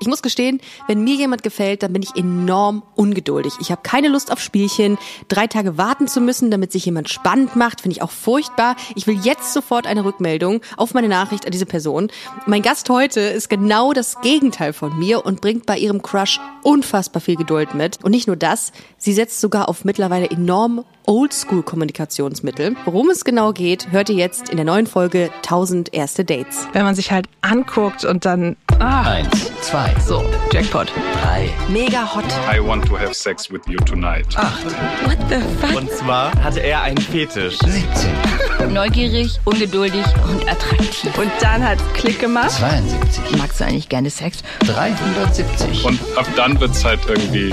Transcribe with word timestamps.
Ich 0.00 0.06
muss 0.06 0.22
gestehen, 0.22 0.60
wenn 0.86 1.02
mir 1.02 1.16
jemand 1.16 1.42
gefällt, 1.42 1.82
dann 1.82 1.92
bin 1.92 2.02
ich 2.02 2.14
enorm 2.14 2.82
ungeduldig. 2.94 3.54
Ich 3.60 3.70
habe 3.70 3.82
keine 3.82 4.08
Lust 4.08 4.30
auf 4.30 4.40
Spielchen. 4.40 4.96
Drei 5.28 5.46
Tage 5.46 5.76
warten 5.76 6.06
zu 6.06 6.20
müssen, 6.20 6.50
damit 6.50 6.70
sich 6.70 6.84
jemand 6.84 7.08
spannend 7.08 7.56
macht, 7.56 7.80
finde 7.80 7.96
ich 7.96 8.02
auch 8.02 8.10
furchtbar. 8.10 8.76
Ich 8.94 9.06
will 9.06 9.18
jetzt 9.22 9.52
sofort 9.52 9.86
eine 9.86 10.04
Rückmeldung 10.04 10.60
auf 10.76 10.94
meine 10.94 11.08
Nachricht 11.08 11.46
an 11.46 11.52
diese 11.52 11.66
Person. 11.66 12.08
Mein 12.46 12.62
Gast 12.62 12.88
heute 12.90 13.20
ist 13.20 13.50
genau 13.50 13.92
das 13.92 14.20
Gegenteil 14.20 14.72
von 14.72 14.96
mir 14.98 15.26
und 15.26 15.40
bringt 15.40 15.66
bei 15.66 15.76
ihrem 15.76 16.02
Crush 16.02 16.40
unfassbar 16.62 17.20
viel 17.20 17.36
Geduld 17.36 17.74
mit. 17.74 18.04
Und 18.04 18.12
nicht 18.12 18.28
nur 18.28 18.36
das, 18.36 18.72
sie 18.98 19.12
setzt 19.12 19.40
sogar 19.40 19.68
auf 19.68 19.84
mittlerweile 19.84 20.30
enorm 20.30 20.84
Oldschool-Kommunikationsmittel. 21.06 22.76
Worum 22.84 23.10
es 23.10 23.24
genau 23.24 23.52
geht, 23.52 23.90
hört 23.90 24.10
ihr 24.10 24.16
jetzt 24.16 24.50
in 24.50 24.56
der 24.56 24.66
neuen 24.66 24.86
Folge 24.86 25.30
1000 25.36 25.94
erste 25.94 26.24
Dates. 26.24 26.68
Wenn 26.72 26.84
man 26.84 26.94
sich 26.94 27.10
halt 27.10 27.26
anguckt 27.40 28.04
und 28.04 28.24
dann... 28.24 28.56
Ah, 28.80 29.02
Eins, 29.02 29.50
zwei, 29.60 29.92
so, 30.06 30.24
Jackpot. 30.52 30.92
drei, 31.20 31.50
Mega 31.68 32.04
hot. 32.14 32.24
I 32.52 32.60
want 32.60 32.86
to 32.86 32.96
have 32.96 33.12
sex 33.12 33.50
with 33.50 33.62
you 33.66 33.76
tonight. 33.80 34.26
acht, 34.36 34.64
What 35.04 35.18
the 35.28 35.40
fuck? 35.60 35.76
Und 35.76 35.90
zwar 35.90 36.32
hatte 36.44 36.60
er 36.60 36.82
einen 36.82 36.98
Fetisch. 36.98 37.58
17, 37.58 38.72
Neugierig, 38.72 39.38
ungeduldig 39.44 40.04
und 40.28 40.48
attraktiv. 40.48 41.16
Und 41.18 41.30
dann 41.40 41.62
hat 41.66 41.78
Klick 41.94 42.20
gemacht. 42.20 42.52
72, 42.52 43.36
Magst 43.38 43.58
du 43.60 43.64
eigentlich 43.64 43.88
gerne 43.88 44.10
Sex? 44.10 44.38
370, 44.60 45.84
Und 45.84 45.98
ab 46.16 46.26
dann 46.36 46.60
wird's 46.60 46.84
halt 46.84 47.00
irgendwie 47.08 47.50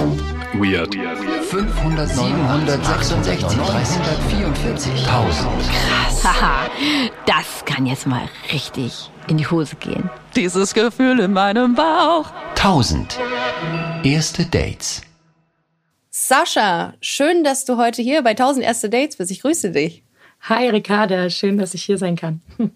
weird. 0.53 0.93
500, 1.49 2.07
766, 2.07 3.57
344, 3.57 4.91
1000. 5.07 5.49
Haha, 6.23 6.69
das 7.25 7.65
kann 7.65 7.85
jetzt 7.87 8.05
mal 8.05 8.27
richtig 8.53 9.09
in 9.27 9.37
die 9.37 9.47
Hose 9.47 9.75
gehen. 9.75 10.09
Dieses 10.35 10.73
Gefühl 10.73 11.19
in 11.19 11.33
meinem 11.33 11.75
Bauch. 11.75 12.31
1000. 12.55 13.19
Erste 14.03 14.45
Dates. 14.45 15.01
Sascha, 16.09 16.93
schön, 17.01 17.43
dass 17.43 17.65
du 17.65 17.77
heute 17.77 18.01
hier 18.01 18.21
bei 18.23 18.31
1000 18.31 18.65
erste 18.65 18.89
Dates 18.89 19.17
bist. 19.17 19.31
Ich 19.31 19.41
grüße 19.41 19.71
dich. 19.71 20.03
Hi 20.41 20.69
Ricarda, 20.69 21.29
schön, 21.29 21.57
dass 21.57 21.73
ich 21.73 21.83
hier 21.83 21.97
sein 21.97 22.15
kann. 22.15 22.41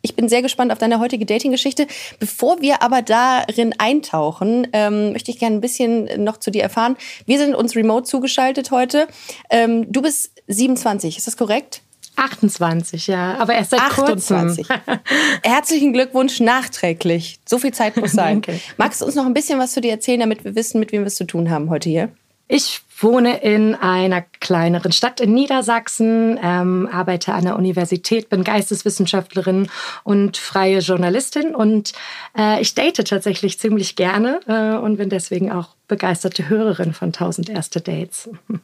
Ich 0.00 0.14
bin 0.14 0.28
sehr 0.28 0.42
gespannt 0.42 0.70
auf 0.70 0.78
deine 0.78 1.00
heutige 1.00 1.26
Dating-Geschichte. 1.26 1.88
Bevor 2.20 2.60
wir 2.60 2.82
aber 2.82 3.02
darin 3.02 3.74
eintauchen, 3.78 4.68
ähm, 4.72 5.12
möchte 5.12 5.32
ich 5.32 5.40
gerne 5.40 5.56
ein 5.56 5.60
bisschen 5.60 6.22
noch 6.22 6.36
zu 6.36 6.52
dir 6.52 6.62
erfahren. 6.62 6.96
Wir 7.26 7.36
sind 7.38 7.54
uns 7.56 7.74
remote 7.74 8.04
zugeschaltet 8.04 8.70
heute. 8.70 9.08
Ähm, 9.50 9.90
du 9.90 10.00
bist 10.00 10.32
27, 10.46 11.18
ist 11.18 11.26
das 11.26 11.36
korrekt? 11.36 11.82
28, 12.18 13.06
ja, 13.06 13.36
aber 13.38 13.54
erst 13.54 13.70
seit 13.70 13.80
28. 13.80 14.66
kurzem. 14.66 14.98
Herzlichen 15.42 15.92
Glückwunsch 15.92 16.40
nachträglich. 16.40 17.38
So 17.46 17.58
viel 17.58 17.72
Zeit 17.72 17.96
muss 17.96 18.12
sein. 18.12 18.42
Danke. 18.42 18.60
Magst 18.76 19.00
du 19.00 19.06
uns 19.06 19.14
noch 19.14 19.26
ein 19.26 19.34
bisschen 19.34 19.58
was 19.58 19.72
zu 19.72 19.80
dir 19.80 19.92
erzählen, 19.92 20.20
damit 20.20 20.44
wir 20.44 20.54
wissen, 20.54 20.80
mit 20.80 20.92
wem 20.92 21.02
wir 21.02 21.06
es 21.06 21.16
zu 21.16 21.26
tun 21.26 21.50
haben 21.50 21.70
heute 21.70 21.88
hier? 21.88 22.10
Ich 22.50 22.80
wohne 22.98 23.42
in 23.42 23.74
einer 23.74 24.22
kleineren 24.22 24.90
Stadt 24.90 25.20
in 25.20 25.34
Niedersachsen, 25.34 26.40
ähm, 26.42 26.88
arbeite 26.90 27.34
an 27.34 27.44
der 27.44 27.56
Universität, 27.56 28.30
bin 28.30 28.42
Geisteswissenschaftlerin 28.42 29.68
und 30.02 30.38
freie 30.38 30.78
Journalistin 30.78 31.54
und 31.54 31.92
äh, 32.36 32.60
ich 32.62 32.74
date 32.74 33.06
tatsächlich 33.06 33.58
ziemlich 33.58 33.96
gerne 33.96 34.40
äh, 34.46 34.82
und 34.82 34.96
bin 34.96 35.10
deswegen 35.10 35.52
auch 35.52 35.68
begeisterte 35.88 36.48
Hörerin 36.48 36.94
von 36.94 37.08
1000 37.08 37.50
erste 37.50 37.80
Dates. 37.80 38.28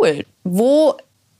Cool. 0.00 0.24
Wo 0.44 0.96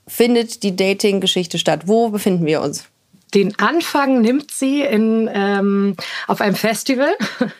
findet 0.07 0.63
die 0.63 0.75
Dating-Geschichte 0.75 1.57
statt? 1.57 1.83
Wo 1.85 2.09
befinden 2.09 2.45
wir 2.45 2.61
uns? 2.61 2.85
Den 3.33 3.57
Anfang 3.57 4.21
nimmt 4.21 4.51
sie 4.51 4.81
in, 4.81 5.29
ähm, 5.33 5.95
auf 6.27 6.41
einem 6.41 6.55
Festival. 6.55 7.15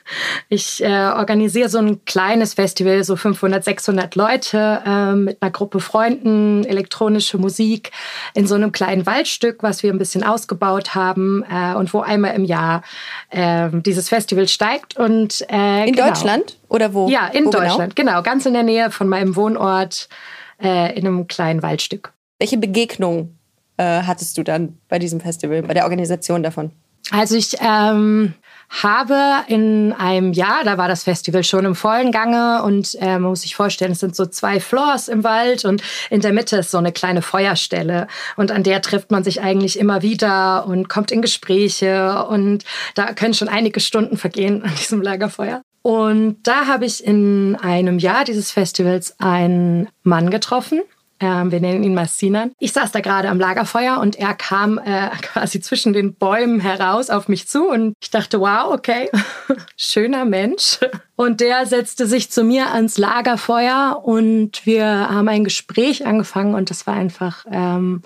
Ich 0.50 0.84
äh, 0.84 0.88
organisiere 0.88 1.68
so 1.70 1.80
ein 1.80 2.06
kleines 2.06 2.54
Festival, 2.54 3.04
so 3.04 3.16
500, 3.16 3.64
600 3.64 4.16
Leute 4.16 4.84
ähm, 4.86 5.24
mit 5.24 5.42
einer 5.42 5.50
Gruppe 5.50 5.80
Freunden, 5.80 6.64
elektronische 6.66 7.40
Musik 7.40 7.92
in 8.36 8.46
so 8.46 8.54
einem 8.54 8.72
kleinen 8.72 9.08
Waldstück, 9.08 9.64
was 9.64 9.82
wir 9.82 9.92
ein 9.92 9.98
bisschen 9.98 10.24
ausgebaut 10.24 10.94
haben 10.94 11.44
äh, 11.50 11.74
und 11.74 11.92
wo 11.96 12.02
einmal 12.02 12.36
im 12.36 12.44
Jahr 12.44 12.84
äh, 13.32 13.70
dieses 13.72 14.10
Festival 14.10 14.48
steigt. 14.48 14.96
Und, 14.96 15.44
äh, 15.50 15.88
In 15.88 15.96
genau. 15.96 16.10
Deutschland 16.10 16.58
oder 16.70 16.94
wo? 16.94 17.10
Ja, 17.10 17.28
in 17.28 17.46
wo 17.46 17.50
genau? 17.50 17.64
Deutschland, 17.64 17.96
genau? 17.96 18.22
Ganz 18.22 18.46
in 18.46 18.54
der 18.54 18.64
Nähe 18.64 18.92
von 18.92 19.10
meinem 19.10 19.36
Wohnort 19.36 20.08
äh, 20.62 20.96
in 20.96 21.08
einem 21.08 21.28
kleinen 21.28 21.64
Waldstück. 21.64 22.13
Welche 22.44 22.58
Begegnung 22.58 23.38
äh, 23.78 24.02
hattest 24.02 24.38
du 24.38 24.44
dann 24.44 24.78
bei 24.90 25.00
diesem 25.00 25.22
Festival, 25.22 25.62
bei 25.62 25.74
der 25.74 25.86
Organisation 25.86 26.44
davon? 26.44 26.72
Also 27.10 27.38
ich 27.38 27.56
ähm, 27.62 28.34
habe 28.68 29.18
in 29.48 29.94
einem 29.94 30.34
Jahr, 30.34 30.66
da 30.66 30.78
war 30.78 30.90
das 30.90 31.06
Festival 31.06 31.46
schon 31.46 31.64
im 31.64 31.74
vollen 31.74 32.12
Gange 32.12 32.62
und 32.64 32.96
äh, 33.00 33.14
man 33.14 33.30
muss 33.30 33.44
sich 33.44 33.56
vorstellen, 33.56 33.94
es 33.94 34.02
sind 34.02 34.14
so 34.14 34.26
zwei 34.26 34.60
Floors 34.60 35.08
im 35.08 35.24
Wald 35.24 35.64
und 35.64 35.82
in 36.10 36.20
der 36.20 36.34
Mitte 36.34 36.58
ist 36.58 36.72
so 36.72 36.80
eine 36.80 36.92
kleine 36.92 37.22
Feuerstelle 37.22 38.08
und 38.36 38.52
an 38.52 38.64
der 38.64 38.82
trifft 38.82 39.10
man 39.10 39.24
sich 39.24 39.40
eigentlich 39.40 39.80
immer 39.80 40.02
wieder 40.02 40.68
und 40.68 40.90
kommt 40.90 41.12
in 41.12 41.22
Gespräche 41.22 42.26
und 42.26 42.66
da 42.96 43.14
können 43.14 43.34
schon 43.34 43.48
einige 43.48 43.80
Stunden 43.80 44.18
vergehen 44.18 44.64
an 44.64 44.76
diesem 44.76 45.02
Lagerfeuer. 45.02 45.62
Und 45.82 46.40
da 46.44 46.68
habe 46.68 46.86
ich 46.86 47.06
in 47.06 47.56
einem 47.62 48.00
Jahr 48.00 48.26
dieses 48.26 48.52
Festivals 48.52 49.18
einen 49.20 49.88
Mann 50.04 50.30
getroffen, 50.30 50.82
ähm, 51.24 51.52
wir 51.52 51.62
nennen 51.62 51.84
ihn 51.84 51.94
mal 51.94 52.08
Sinan. 52.08 52.52
Ich 52.60 52.74
saß 52.74 52.92
da 52.92 53.00
gerade 53.00 53.30
am 53.30 53.40
Lagerfeuer 53.40 54.00
und 54.00 54.18
er 54.18 54.34
kam 54.34 54.78
äh, 54.78 55.10
quasi 55.22 55.62
zwischen 55.62 55.94
den 55.94 56.16
Bäumen 56.16 56.60
heraus 56.60 57.10
auf 57.10 57.30
mich 57.30 57.48
zu 57.48 57.70
und 57.70 57.94
ich 58.02 58.12
dachte, 58.12 58.42
wow, 58.42 58.74
okay, 58.74 59.10
schöner 59.78 60.26
Mensch. 60.26 60.80
Und 61.16 61.40
der 61.40 61.66
setzte 61.66 62.08
sich 62.08 62.30
zu 62.30 62.44
mir 62.44 62.74
ans 62.74 62.98
Lagerfeuer 62.98 64.02
und 64.04 64.66
wir 64.66 64.86
haben 64.86 65.30
ein 65.30 65.46
Gespräch 65.46 66.06
angefangen 66.06 66.56
und 66.56 66.70
das 66.70 66.86
war 66.86 66.96
einfach 66.96 67.46
ähm, 67.50 68.02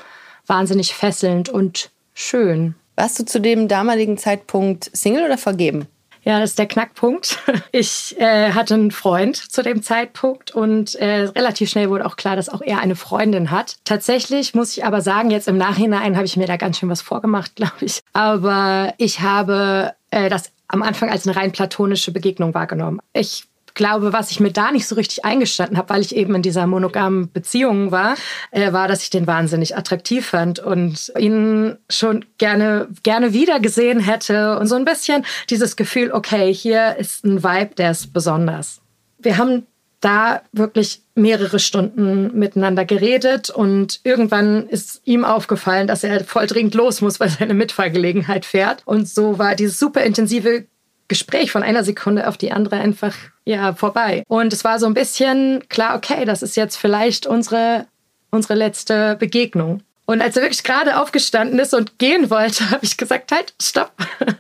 wahnsinnig 0.46 0.94
fesselnd 0.94 1.50
und 1.50 1.90
schön. 2.14 2.76
Warst 2.96 3.20
du 3.20 3.26
zu 3.26 3.42
dem 3.42 3.68
damaligen 3.68 4.18
Zeitpunkt 4.18 4.92
Single 4.94 5.26
oder 5.26 5.38
vergeben? 5.38 5.88
Ja, 6.28 6.42
das 6.42 6.50
ist 6.50 6.60
der 6.60 6.68
Knackpunkt. 6.68 7.40
Ich 7.72 8.20
äh, 8.20 8.52
hatte 8.54 8.74
einen 8.74 8.92
Freund 8.92 9.36
zu 9.38 9.62
dem 9.62 9.84
Zeitpunkt 9.84 10.52
und 10.52 10.96
äh, 10.96 11.26
relativ 11.26 11.70
schnell 11.70 11.90
wurde 11.90 12.06
auch 12.06 12.16
klar, 12.16 12.36
dass 12.36 12.50
auch 12.50 12.62
er 12.62 12.80
eine 12.80 12.96
Freundin 12.96 13.52
hat. 13.52 13.78
Tatsächlich 13.84 14.56
muss 14.56 14.76
ich 14.76 14.84
aber 14.84 15.02
sagen, 15.02 15.30
jetzt 15.30 15.48
im 15.48 15.58
Nachhinein 15.58 16.16
habe 16.16 16.26
ich 16.26 16.38
mir 16.38 16.48
da 16.48 16.58
ganz 16.58 16.80
schön 16.80 16.90
was 16.90 17.02
vorgemacht, 17.02 17.56
glaube 17.56 17.78
ich. 17.82 18.02
Aber 18.14 18.94
ich 18.98 19.22
habe 19.22 19.94
äh, 20.12 20.30
das 20.30 20.52
am 20.68 20.82
Anfang 20.82 21.10
als 21.10 21.28
eine 21.28 21.38
rein 21.38 21.52
platonische 21.52 22.12
Begegnung 22.12 22.54
wahrgenommen. 22.54 23.00
Ich 23.14 23.46
glaube, 23.78 24.12
was 24.12 24.32
ich 24.32 24.42
mir 24.42 24.52
da 24.52 24.72
nicht 24.72 24.88
so 24.88 24.96
richtig 24.96 25.24
eingestanden 25.24 25.78
habe, 25.78 25.90
weil 25.90 26.02
ich 26.02 26.14
eben 26.14 26.36
in 26.36 26.42
dieser 26.42 26.68
monogamen 26.68 27.32
Beziehung 27.32 27.92
war, 27.92 28.16
äh, 28.52 28.74
war, 28.74 28.90
dass 28.90 29.04
ich 29.04 29.10
den 29.10 29.26
wahnsinnig 29.26 29.78
attraktiv 29.78 30.26
fand 30.26 30.60
und 30.60 31.14
ihn 31.18 31.78
schon 31.90 32.26
gerne, 32.38 32.90
gerne 33.04 33.32
wieder 33.32 33.62
gesehen 33.62 34.02
hätte 34.02 34.60
und 34.60 34.68
so 34.68 34.76
ein 34.76 34.84
bisschen 34.84 35.24
dieses 35.50 35.78
Gefühl, 35.78 36.12
okay, 36.12 36.54
hier 36.54 36.98
ist 36.98 37.24
ein 37.24 37.44
Vibe, 37.44 37.76
der 37.76 37.92
ist 37.92 38.12
besonders. 38.12 38.82
Wir 39.20 39.38
haben 39.38 39.66
da 40.02 40.42
wirklich 40.52 41.02
mehrere 41.16 41.60
Stunden 41.60 42.38
miteinander 42.38 42.86
geredet 42.86 43.50
und 43.50 44.00
irgendwann 44.04 44.68
ist 44.68 45.02
ihm 45.06 45.26
aufgefallen, 45.26 45.88
dass 45.88 46.04
er 46.04 46.24
voll 46.24 46.46
dringend 46.46 46.76
los 46.76 47.02
muss, 47.02 47.20
weil 47.20 47.30
seine 47.30 47.54
Mitfahrgelegenheit 47.54 48.46
fährt. 48.46 48.84
Und 48.86 49.08
so 49.08 49.40
war 49.40 49.56
dieses 49.56 49.80
super 49.80 50.02
intensive 50.04 50.66
Gespräch 51.08 51.52
von 51.52 51.64
einer 51.64 51.84
Sekunde 51.84 52.28
auf 52.28 52.38
die 52.38 52.52
andere 52.52 52.78
einfach 52.78 53.16
ja 53.46 53.74
vorbei. 53.74 54.24
Und 54.28 54.52
es 54.54 54.64
war 54.64 54.80
so 54.80 54.86
ein 54.86 54.94
bisschen 54.94 55.64
klar, 55.70 55.96
okay, 55.96 56.26
das 56.26 56.42
ist 56.42 56.58
jetzt 56.58 56.76
vielleicht 56.76 57.26
unsere 57.26 57.86
unsere 58.32 58.56
letzte 58.56 59.16
Begegnung. 59.16 59.82
Und 60.06 60.22
als 60.22 60.38
er 60.38 60.44
wirklich 60.44 60.64
gerade 60.64 61.02
aufgestanden 61.02 61.60
ist 61.60 61.74
und 61.74 62.00
gehen 62.00 62.30
wollte, 62.30 62.70
habe 62.72 62.86
ich 62.86 62.98
gesagt, 62.98 63.32
halt, 63.32 63.54
stopp. 63.62 63.94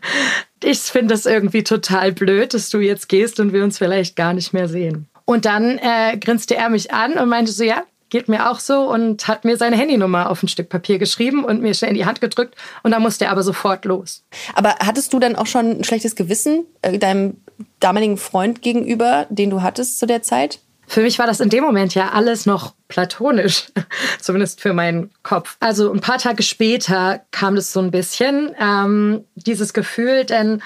Ich 0.63 0.79
finde 0.79 1.13
es 1.13 1.27
irgendwie 1.27 1.63
total 1.63 2.11
blöd, 2.11 2.55
dass 2.55 2.71
du 2.71 2.79
jetzt 2.79 3.09
gehst 3.09 3.39
und 3.39 3.53
wir 3.53 3.63
uns 3.63 3.77
vielleicht 3.77 4.15
gar 4.15 4.33
nicht 4.33 4.53
mehr 4.53 4.67
sehen. 4.67 5.07
Und 5.23 5.45
dann 5.45 5.77
äh, 5.77 6.17
grinste 6.17 6.55
er 6.55 6.69
mich 6.69 6.91
an 6.91 7.13
und 7.13 7.29
meinte 7.29 7.51
so, 7.51 7.63
ja, 7.63 7.83
geht 8.09 8.27
mir 8.27 8.49
auch 8.49 8.59
so 8.59 8.89
und 8.89 9.27
hat 9.27 9.45
mir 9.45 9.57
seine 9.57 9.77
Handynummer 9.77 10.29
auf 10.29 10.43
ein 10.43 10.47
Stück 10.47 10.69
Papier 10.69 10.97
geschrieben 10.97 11.43
und 11.43 11.61
mir 11.61 11.73
schnell 11.73 11.91
in 11.91 11.97
die 11.97 12.05
Hand 12.05 12.21
gedrückt 12.21 12.55
und 12.83 12.91
dann 12.91 13.01
musste 13.01 13.25
er 13.25 13.31
aber 13.31 13.43
sofort 13.43 13.85
los. 13.85 14.23
Aber 14.55 14.75
hattest 14.79 15.13
du 15.13 15.19
dann 15.19 15.35
auch 15.35 15.47
schon 15.47 15.79
ein 15.79 15.83
schlechtes 15.83 16.15
Gewissen 16.15 16.65
äh, 16.81 16.97
deinem 16.97 17.37
damaligen 17.79 18.17
Freund 18.17 18.61
gegenüber, 18.61 19.25
den 19.29 19.49
du 19.49 19.61
hattest 19.61 19.99
zu 19.99 20.05
der 20.05 20.21
Zeit? 20.21 20.59
Für 20.89 21.01
mich 21.01 21.19
war 21.19 21.27
das 21.27 21.41
in 21.41 21.49
dem 21.49 21.65
Moment 21.65 21.95
ja 21.95 22.11
alles 22.11 22.45
noch 22.45 22.73
platonisch, 22.87 23.67
zumindest 24.21 24.61
für 24.61 24.73
meinen 24.73 25.11
Kopf. 25.21 25.57
Also 25.59 25.91
ein 25.91 25.99
paar 25.99 26.17
Tage 26.17 26.43
später 26.43 27.21
kam 27.31 27.55
das 27.55 27.73
so 27.73 27.81
ein 27.81 27.91
bisschen, 27.91 28.55
ähm, 28.59 29.25
dieses 29.35 29.73
Gefühl, 29.73 30.23
denn 30.23 30.61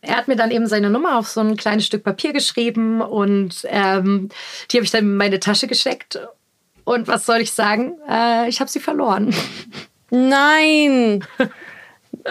er 0.00 0.16
hat 0.16 0.28
mir 0.28 0.36
dann 0.36 0.52
eben 0.52 0.68
seine 0.68 0.90
Nummer 0.90 1.18
auf 1.18 1.28
so 1.28 1.40
ein 1.40 1.56
kleines 1.56 1.86
Stück 1.86 2.04
Papier 2.04 2.32
geschrieben 2.32 3.00
und 3.00 3.66
ähm, 3.68 4.28
die 4.70 4.76
habe 4.76 4.84
ich 4.84 4.90
dann 4.90 5.04
in 5.04 5.16
meine 5.16 5.40
Tasche 5.40 5.66
gesteckt. 5.66 6.20
Und 6.84 7.08
was 7.08 7.26
soll 7.26 7.40
ich 7.40 7.52
sagen? 7.52 7.94
Äh, 8.08 8.48
ich 8.48 8.60
habe 8.60 8.70
sie 8.70 8.80
verloren. 8.80 9.34
Nein. 10.10 11.24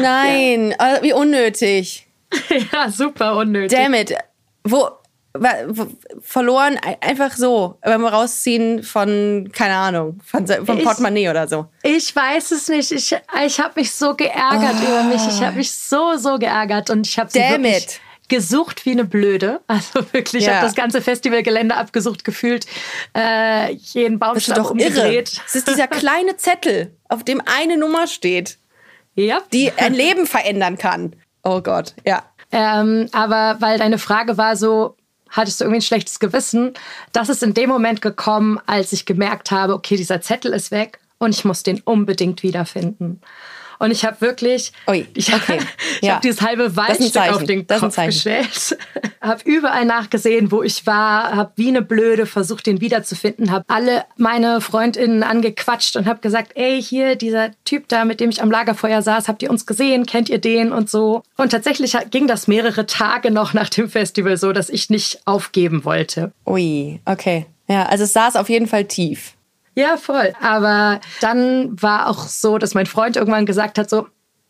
Nein. 0.00 0.72
Äh, 0.72 1.02
Wie 1.02 1.12
unnötig. 1.12 2.06
ja, 2.72 2.90
super 2.90 3.36
unnötig. 3.36 3.76
Damn 3.78 3.94
it. 3.94 4.14
Wo, 4.64 4.88
wo 5.34 5.86
verloren 6.20 6.78
ein- 6.82 6.96
einfach 7.00 7.32
so 7.32 7.78
beim 7.82 8.04
Rausziehen 8.04 8.82
von 8.82 9.50
keine 9.52 9.74
Ahnung 9.76 10.20
von 10.24 10.46
vom 10.46 10.78
Ich- 10.78 10.84
Portemonnaie 10.84 11.28
oder 11.30 11.48
so. 11.48 11.66
Ich 11.82 12.14
weiß 12.14 12.50
es 12.52 12.68
nicht. 12.68 12.90
Ich, 12.92 13.16
ich 13.46 13.60
habe 13.60 13.72
mich 13.76 13.92
so 13.92 14.14
geärgert 14.14 14.76
über 14.86 15.02
mich. 15.04 15.26
Ich 15.28 15.42
habe 15.42 15.56
mich 15.56 15.70
so, 15.72 16.16
so 16.16 16.38
geärgert. 16.38 16.90
Und 16.90 17.06
ich 17.06 17.18
habe 17.18 17.30
sie. 17.30 17.38
Damn 17.38 17.62
wirklich 17.62 17.84
it. 17.84 18.00
Gesucht 18.28 18.84
wie 18.86 18.92
eine 18.92 19.04
Blöde. 19.04 19.60
Also 19.68 20.00
wirklich, 20.12 20.42
ich 20.42 20.46
Ja. 20.48 20.56
habe 20.56 20.66
das 20.66 20.74
ganze 20.74 21.00
Festivalgelände 21.02 21.74
abgesucht, 21.76 22.24
gefühlt 22.24 22.66
äh, 23.16 23.72
jeden 23.72 24.18
Das 24.20 24.36
ist 24.36 24.46
Baumstamm 24.48 24.56
doch 24.56 24.74
irre. 24.74 24.88
umgedreht. 24.88 25.40
Es 25.46 25.54
ist 25.54 25.68
dieser 25.68 25.86
kleine 25.88 26.36
Zettel, 26.36 26.94
auf 27.08 27.24
dem 27.24 27.40
eine 27.44 27.76
Nummer 27.76 28.06
steht, 28.06 28.58
Ja. 29.14 29.40
die 29.52 29.72
ein 29.76 29.94
Leben 29.94 30.26
verändern 30.26 30.78
kann. 30.78 31.16
Oh 31.42 31.60
Gott, 31.60 31.94
ja. 32.06 32.22
Ähm, 32.52 33.08
aber 33.12 33.56
weil 33.60 33.78
deine 33.78 33.98
Frage 33.98 34.38
war 34.38 34.56
so, 34.56 34.96
hattest 35.30 35.60
du 35.60 35.64
irgendwie 35.64 35.78
ein 35.78 35.82
schlechtes 35.82 36.18
Gewissen? 36.20 36.72
Das 37.12 37.28
ist 37.28 37.42
in 37.42 37.52
dem 37.54 37.68
Moment 37.68 38.00
gekommen, 38.02 38.58
als 38.66 38.92
ich 38.92 39.04
gemerkt 39.06 39.50
habe, 39.50 39.74
okay, 39.74 39.96
dieser 39.96 40.20
Zettel 40.22 40.52
ist 40.54 40.70
weg 40.70 40.98
und 41.18 41.34
ich 41.34 41.44
muss 41.44 41.62
den 41.62 41.80
unbedingt 41.82 42.42
wiederfinden. 42.42 43.20
Und 43.78 43.90
ich 43.90 44.04
habe 44.04 44.20
wirklich, 44.20 44.72
Ui, 44.88 45.06
ich, 45.14 45.32
okay, 45.32 45.58
ich 46.00 46.06
ja. 46.06 46.14
habe 46.14 46.22
dieses 46.22 46.42
halbe 46.42 46.76
Waldstück 46.76 47.16
auf 47.30 47.44
den 47.44 47.66
Kopf 47.66 47.96
gestellt, 47.96 48.76
habe 49.20 49.40
überall 49.44 49.84
nachgesehen, 49.84 50.50
wo 50.50 50.62
ich 50.62 50.86
war, 50.86 51.34
habe 51.34 51.52
wie 51.56 51.68
eine 51.68 51.82
Blöde 51.82 52.26
versucht, 52.26 52.66
den 52.66 52.80
wiederzufinden, 52.80 53.50
habe 53.50 53.64
alle 53.68 54.04
meine 54.16 54.60
Freundinnen 54.60 55.22
angequatscht 55.22 55.96
und 55.96 56.06
habe 56.06 56.20
gesagt, 56.20 56.52
ey, 56.54 56.82
hier 56.82 57.16
dieser 57.16 57.50
Typ 57.64 57.88
da, 57.88 58.04
mit 58.04 58.20
dem 58.20 58.30
ich 58.30 58.42
am 58.42 58.50
Lagerfeuer 58.50 59.02
saß, 59.02 59.28
habt 59.28 59.42
ihr 59.42 59.50
uns 59.50 59.66
gesehen, 59.66 60.06
kennt 60.06 60.28
ihr 60.28 60.38
den 60.38 60.72
und 60.72 60.90
so. 60.90 61.22
Und 61.36 61.50
tatsächlich 61.50 61.96
ging 62.10 62.26
das 62.26 62.48
mehrere 62.48 62.86
Tage 62.86 63.30
noch 63.30 63.54
nach 63.54 63.68
dem 63.68 63.88
Festival 63.88 64.36
so, 64.36 64.52
dass 64.52 64.68
ich 64.70 64.90
nicht 64.90 65.20
aufgeben 65.24 65.84
wollte. 65.84 66.32
Ui, 66.46 67.00
okay. 67.04 67.46
Ja, 67.68 67.84
also 67.86 68.04
es 68.04 68.12
saß 68.14 68.36
auf 68.36 68.48
jeden 68.48 68.66
Fall 68.66 68.86
tief. 68.86 69.34
Ja, 69.78 69.96
voll. 69.96 70.32
Aber 70.42 71.00
dann 71.20 71.80
war 71.80 72.08
auch 72.08 72.26
so, 72.26 72.58
dass 72.58 72.74
mein 72.74 72.86
Freund 72.86 73.16
irgendwann 73.16 73.46
gesagt 73.46 73.78
hat, 73.78 73.88
so, 73.88 74.06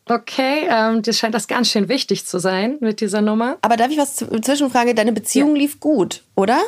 okay, 0.07 0.67
ähm, 0.69 1.01
dir 1.03 1.13
scheint 1.13 1.35
das 1.35 1.47
ganz 1.47 1.69
schön 1.69 1.87
wichtig 1.87 2.25
zu 2.25 2.39
sein 2.39 2.77
mit 2.79 2.99
dieser 2.99 3.21
Nummer. 3.21 3.57
Aber 3.61 3.77
darf 3.77 3.91
ich 3.91 3.97
was 3.97 4.15
z- 4.15 4.43
zwischenfragen? 4.43 4.95
Deine 4.95 5.11
Beziehung 5.13 5.55
lief 5.55 5.79
gut, 5.79 6.23
oder? 6.35 6.59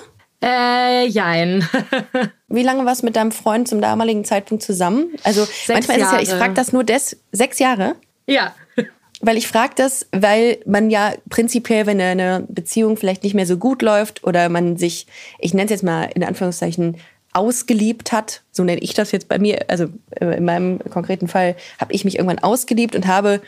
Äh, 0.44 1.08
jein. 1.08 1.68
Wie 2.48 2.64
lange 2.64 2.86
warst 2.86 3.02
du 3.02 3.06
mit 3.06 3.16
deinem 3.16 3.32
Freund 3.32 3.68
zum 3.68 3.82
damaligen 3.82 4.26
Zeitpunkt 4.26 4.64
zusammen? 4.64 5.10
Also 5.24 5.48
manchmal 5.68 5.98
ist 5.98 6.06
es 6.06 6.12
ja, 6.12 6.20
ich 6.22 6.30
frage 6.30 6.54
das 6.54 6.72
nur 6.72 6.84
des, 6.84 7.18
sechs 7.32 7.58
Jahre? 7.60 7.96
ja. 8.28 8.54
Weil 9.24 9.38
ich 9.38 9.48
frage 9.48 9.74
das, 9.76 10.08
weil 10.12 10.58
man 10.66 10.90
ja 10.90 11.14
prinzipiell, 11.30 11.86
wenn 11.86 12.02
eine 12.02 12.44
Beziehung 12.50 12.98
vielleicht 12.98 13.22
nicht 13.24 13.36
mehr 13.36 13.46
so 13.46 13.58
gut 13.58 13.84
läuft 13.84 14.24
oder 14.24 14.50
man 14.50 14.78
sich, 14.78 15.06
ich 15.38 15.54
nenne 15.54 15.66
es 15.66 15.70
jetzt 15.70 15.84
mal 15.84 16.06
in 16.16 16.24
Anführungszeichen, 16.24 16.98
ausgeliebt 17.34 18.12
hat, 18.12 18.42
so 18.52 18.64
nenne 18.64 18.82
ich 18.82 18.94
das 18.94 19.12
jetzt 19.12 19.28
bei 19.28 19.40
mir, 19.40 19.66
also 19.68 19.86
äh, 20.12 20.38
in 20.38 20.46
meinem 20.46 20.80
konkreten 20.80 21.28
Fall 21.28 21.56
habe 21.80 21.94
ich 21.94 22.06
mich 22.06 22.16
irgendwann 22.16 22.40
ausgeliebt 22.40 22.96
und 22.96 23.08
habe 23.08 23.42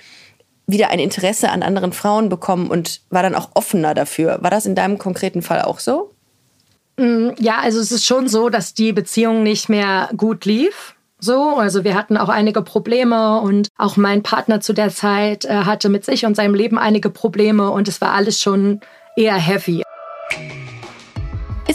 wieder 0.66 0.90
ein 0.90 1.00
Interesse 1.00 1.50
an 1.50 1.64
anderen 1.64 1.92
Frauen 1.92 2.30
bekommen 2.30 2.68
und 2.68 3.02
war 3.10 3.24
dann 3.24 3.36
auch 3.36 3.50
offener 3.54 3.94
dafür. 3.94 4.40
War 4.42 4.50
das 4.50 4.66
in 4.66 4.76
deinem 4.76 4.98
konkreten 4.98 5.42
Fall 5.42 5.62
auch 5.62 5.80
so? 5.80 6.12
Ja, 6.98 7.60
also 7.60 7.80
es 7.80 7.92
ist 7.92 8.06
schon 8.06 8.28
so, 8.28 8.50
dass 8.50 8.74
die 8.74 8.94
Beziehung 8.94 9.44
nicht 9.44 9.68
mehr 9.68 10.10
gut 10.16 10.46
lief. 10.46 10.96
So, 11.20 11.56
also 11.56 11.84
wir 11.84 11.96
hatten 11.96 12.18
auch 12.18 12.30
einige 12.30 12.62
Probleme 12.62 13.40
und 13.40 13.70
auch 13.78 13.98
mein 13.98 14.24
Partner 14.24 14.60
zu 14.60 14.74
der 14.74 14.90
Zeit 14.90 15.46
äh, 15.46 15.64
hatte 15.64 15.90
mit 15.90 16.06
sich 16.06 16.26
und 16.26 16.36
seinem 16.36 16.54
Leben 16.54 16.78
einige 16.78 17.10
Probleme 17.10 17.72
und 17.72 17.88
es 17.88 18.02
war 18.02 18.12
alles 18.12 18.42
schon 18.42 18.82
eher 19.16 19.36
heavy. 19.36 19.84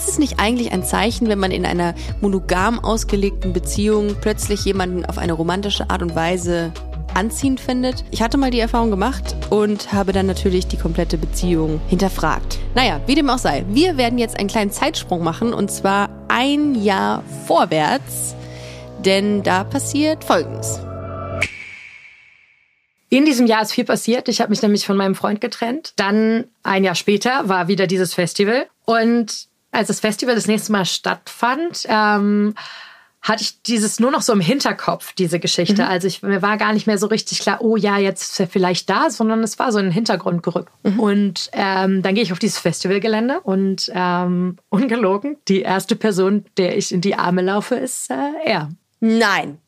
Ist 0.09 0.13
es 0.13 0.19
nicht 0.19 0.39
eigentlich 0.39 0.71
ein 0.71 0.83
Zeichen, 0.83 1.29
wenn 1.29 1.37
man 1.37 1.51
in 1.51 1.67
einer 1.67 1.93
monogam 2.19 2.79
ausgelegten 2.79 3.53
Beziehung 3.53 4.15
plötzlich 4.19 4.65
jemanden 4.65 5.05
auf 5.05 5.19
eine 5.19 5.33
romantische 5.33 5.91
Art 5.91 6.01
und 6.01 6.15
Weise 6.15 6.73
anziehend 7.13 7.59
findet? 7.59 8.03
Ich 8.09 8.23
hatte 8.23 8.39
mal 8.39 8.49
die 8.49 8.59
Erfahrung 8.59 8.89
gemacht 8.89 9.35
und 9.51 9.93
habe 9.93 10.11
dann 10.11 10.25
natürlich 10.25 10.65
die 10.65 10.77
komplette 10.77 11.19
Beziehung 11.19 11.79
hinterfragt. 11.87 12.57
Naja, 12.73 13.01
wie 13.05 13.13
dem 13.13 13.29
auch 13.29 13.37
sei, 13.37 13.63
wir 13.69 13.97
werden 13.97 14.17
jetzt 14.17 14.39
einen 14.39 14.49
kleinen 14.49 14.71
Zeitsprung 14.71 15.23
machen 15.23 15.53
und 15.53 15.69
zwar 15.69 16.09
ein 16.27 16.73
Jahr 16.73 17.23
vorwärts, 17.45 18.33
denn 19.05 19.43
da 19.43 19.63
passiert 19.63 20.23
Folgendes. 20.23 20.79
In 23.09 23.25
diesem 23.25 23.45
Jahr 23.45 23.61
ist 23.61 23.73
viel 23.73 23.85
passiert. 23.85 24.27
Ich 24.27 24.41
habe 24.41 24.49
mich 24.49 24.63
nämlich 24.63 24.87
von 24.87 24.97
meinem 24.97 25.13
Freund 25.13 25.39
getrennt. 25.39 25.93
Dann 25.97 26.45
ein 26.63 26.83
Jahr 26.83 26.95
später 26.95 27.47
war 27.47 27.67
wieder 27.67 27.85
dieses 27.85 28.15
Festival. 28.15 28.65
Und 28.85 29.49
als 29.71 29.87
das 29.87 29.99
Festival 29.99 30.35
das 30.35 30.47
nächste 30.47 30.71
Mal 30.71 30.85
stattfand, 30.85 31.85
ähm, 31.87 32.55
hatte 33.21 33.43
ich 33.43 33.61
dieses 33.61 33.99
nur 33.99 34.11
noch 34.11 34.21
so 34.21 34.31
im 34.31 34.39
Hinterkopf, 34.39 35.11
diese 35.13 35.39
Geschichte. 35.39 35.85
Also 35.87 36.07
ich, 36.07 36.21
mir 36.23 36.41
war 36.41 36.57
gar 36.57 36.71
nicht 36.71 36.87
mehr 36.87 36.97
so 36.97 37.07
richtig 37.07 37.39
klar, 37.39 37.57
oh 37.61 37.75
ja, 37.75 37.97
jetzt 37.97 38.31
ist 38.31 38.39
er 38.39 38.47
vielleicht 38.47 38.89
da, 38.89 39.09
sondern 39.09 39.43
es 39.43 39.59
war 39.59 39.71
so 39.71 39.79
in 39.79 39.85
den 39.85 39.91
Hintergrund 39.91 40.41
gerückt. 40.41 40.71
Und 40.97 41.49
ähm, 41.51 42.01
dann 42.01 42.15
gehe 42.15 42.23
ich 42.23 42.31
auf 42.31 42.39
dieses 42.39 42.59
Festivalgelände 42.59 43.41
und 43.41 43.91
ähm, 43.93 44.57
ungelogen, 44.69 45.35
die 45.49 45.61
erste 45.61 45.95
Person, 45.97 46.45
der 46.57 46.77
ich 46.77 46.93
in 46.93 47.01
die 47.01 47.15
Arme 47.15 47.41
laufe, 47.41 47.75
ist 47.75 48.09
äh, 48.09 48.15
er. 48.45 48.69
Nein. 49.01 49.59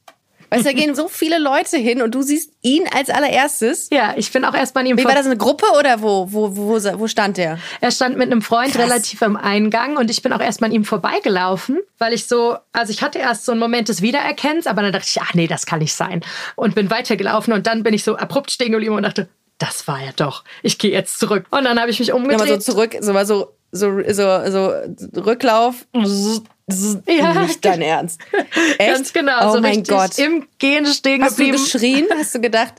Weißt 0.51 0.65
du, 0.65 0.69
da 0.69 0.73
gehen 0.73 0.95
so 0.95 1.07
viele 1.07 1.39
Leute 1.39 1.77
hin 1.77 2.01
und 2.01 2.13
du 2.13 2.21
siehst 2.21 2.51
ihn 2.61 2.83
als 2.93 3.09
allererstes. 3.09 3.87
Ja, 3.89 4.13
ich 4.17 4.31
bin 4.33 4.43
auch 4.43 4.53
erstmal 4.53 4.83
an 4.83 4.89
ihm 4.89 4.97
Wie 4.97 5.05
war 5.05 5.15
das 5.15 5.25
eine 5.25 5.37
Gruppe 5.37 5.65
oder 5.79 6.01
wo, 6.01 6.27
wo, 6.29 6.57
wo, 6.57 6.73
wo 6.99 7.07
stand 7.07 7.37
der? 7.37 7.57
Er 7.79 7.91
stand 7.91 8.17
mit 8.17 8.29
einem 8.29 8.41
Freund 8.41 8.73
Krass. 8.73 8.83
relativ 8.83 9.23
am 9.23 9.37
Eingang 9.37 9.95
und 9.95 10.11
ich 10.11 10.21
bin 10.21 10.33
auch 10.33 10.41
erstmal 10.41 10.69
an 10.69 10.75
ihm 10.75 10.83
vorbeigelaufen, 10.83 11.79
weil 11.99 12.11
ich 12.11 12.27
so, 12.27 12.57
also 12.73 12.91
ich 12.91 13.01
hatte 13.01 13.19
erst 13.19 13.45
so 13.45 13.53
einen 13.53 13.61
Moment 13.61 13.87
des 13.87 14.01
Wiedererkennens, 14.01 14.67
aber 14.67 14.81
dann 14.81 14.91
dachte 14.91 15.07
ich, 15.07 15.21
ach 15.21 15.33
nee, 15.33 15.47
das 15.47 15.65
kann 15.65 15.79
nicht 15.79 15.93
sein. 15.93 16.21
Und 16.57 16.75
bin 16.75 16.89
weitergelaufen 16.89 17.53
und 17.53 17.65
dann 17.65 17.83
bin 17.83 17.93
ich 17.93 18.03
so 18.03 18.17
abrupt 18.17 18.51
stehen 18.51 18.73
geblieben 18.73 18.95
und 18.95 19.03
dachte, 19.03 19.29
das 19.57 19.87
war 19.87 20.01
er 20.01 20.11
doch. 20.11 20.43
Ich 20.63 20.79
gehe 20.79 20.91
jetzt 20.91 21.17
zurück. 21.17 21.45
Und 21.51 21.63
dann 21.63 21.79
habe 21.79 21.91
ich 21.91 21.99
mich 21.99 22.09
Nochmal 22.09 22.29
so 22.29 22.33
umgedreht. 22.33 22.63
zurück, 22.63 22.95
so 22.99 23.13
mal 23.13 23.25
so, 23.25 23.53
so, 23.71 24.01
so, 24.09 24.41
so 24.49 24.73
Rücklauf. 25.21 25.85
Ja. 27.07 27.33
Nicht 27.43 27.63
dein 27.65 27.81
Ernst. 27.81 28.21
Echt? 28.77 28.93
Ganz 28.95 29.13
genau, 29.13 29.49
Oh 29.49 29.53
so 29.55 29.61
mein 29.61 29.83
Gott. 29.83 30.17
im 30.19 30.45
Gehen 30.59 30.85
stehen 30.85 31.21
Hast 31.23 31.37
du 31.39 31.43
geblieben. 31.45 31.63
geschrien? 31.63 32.07
Hast 32.17 32.35
du 32.35 32.39
gedacht, 32.41 32.75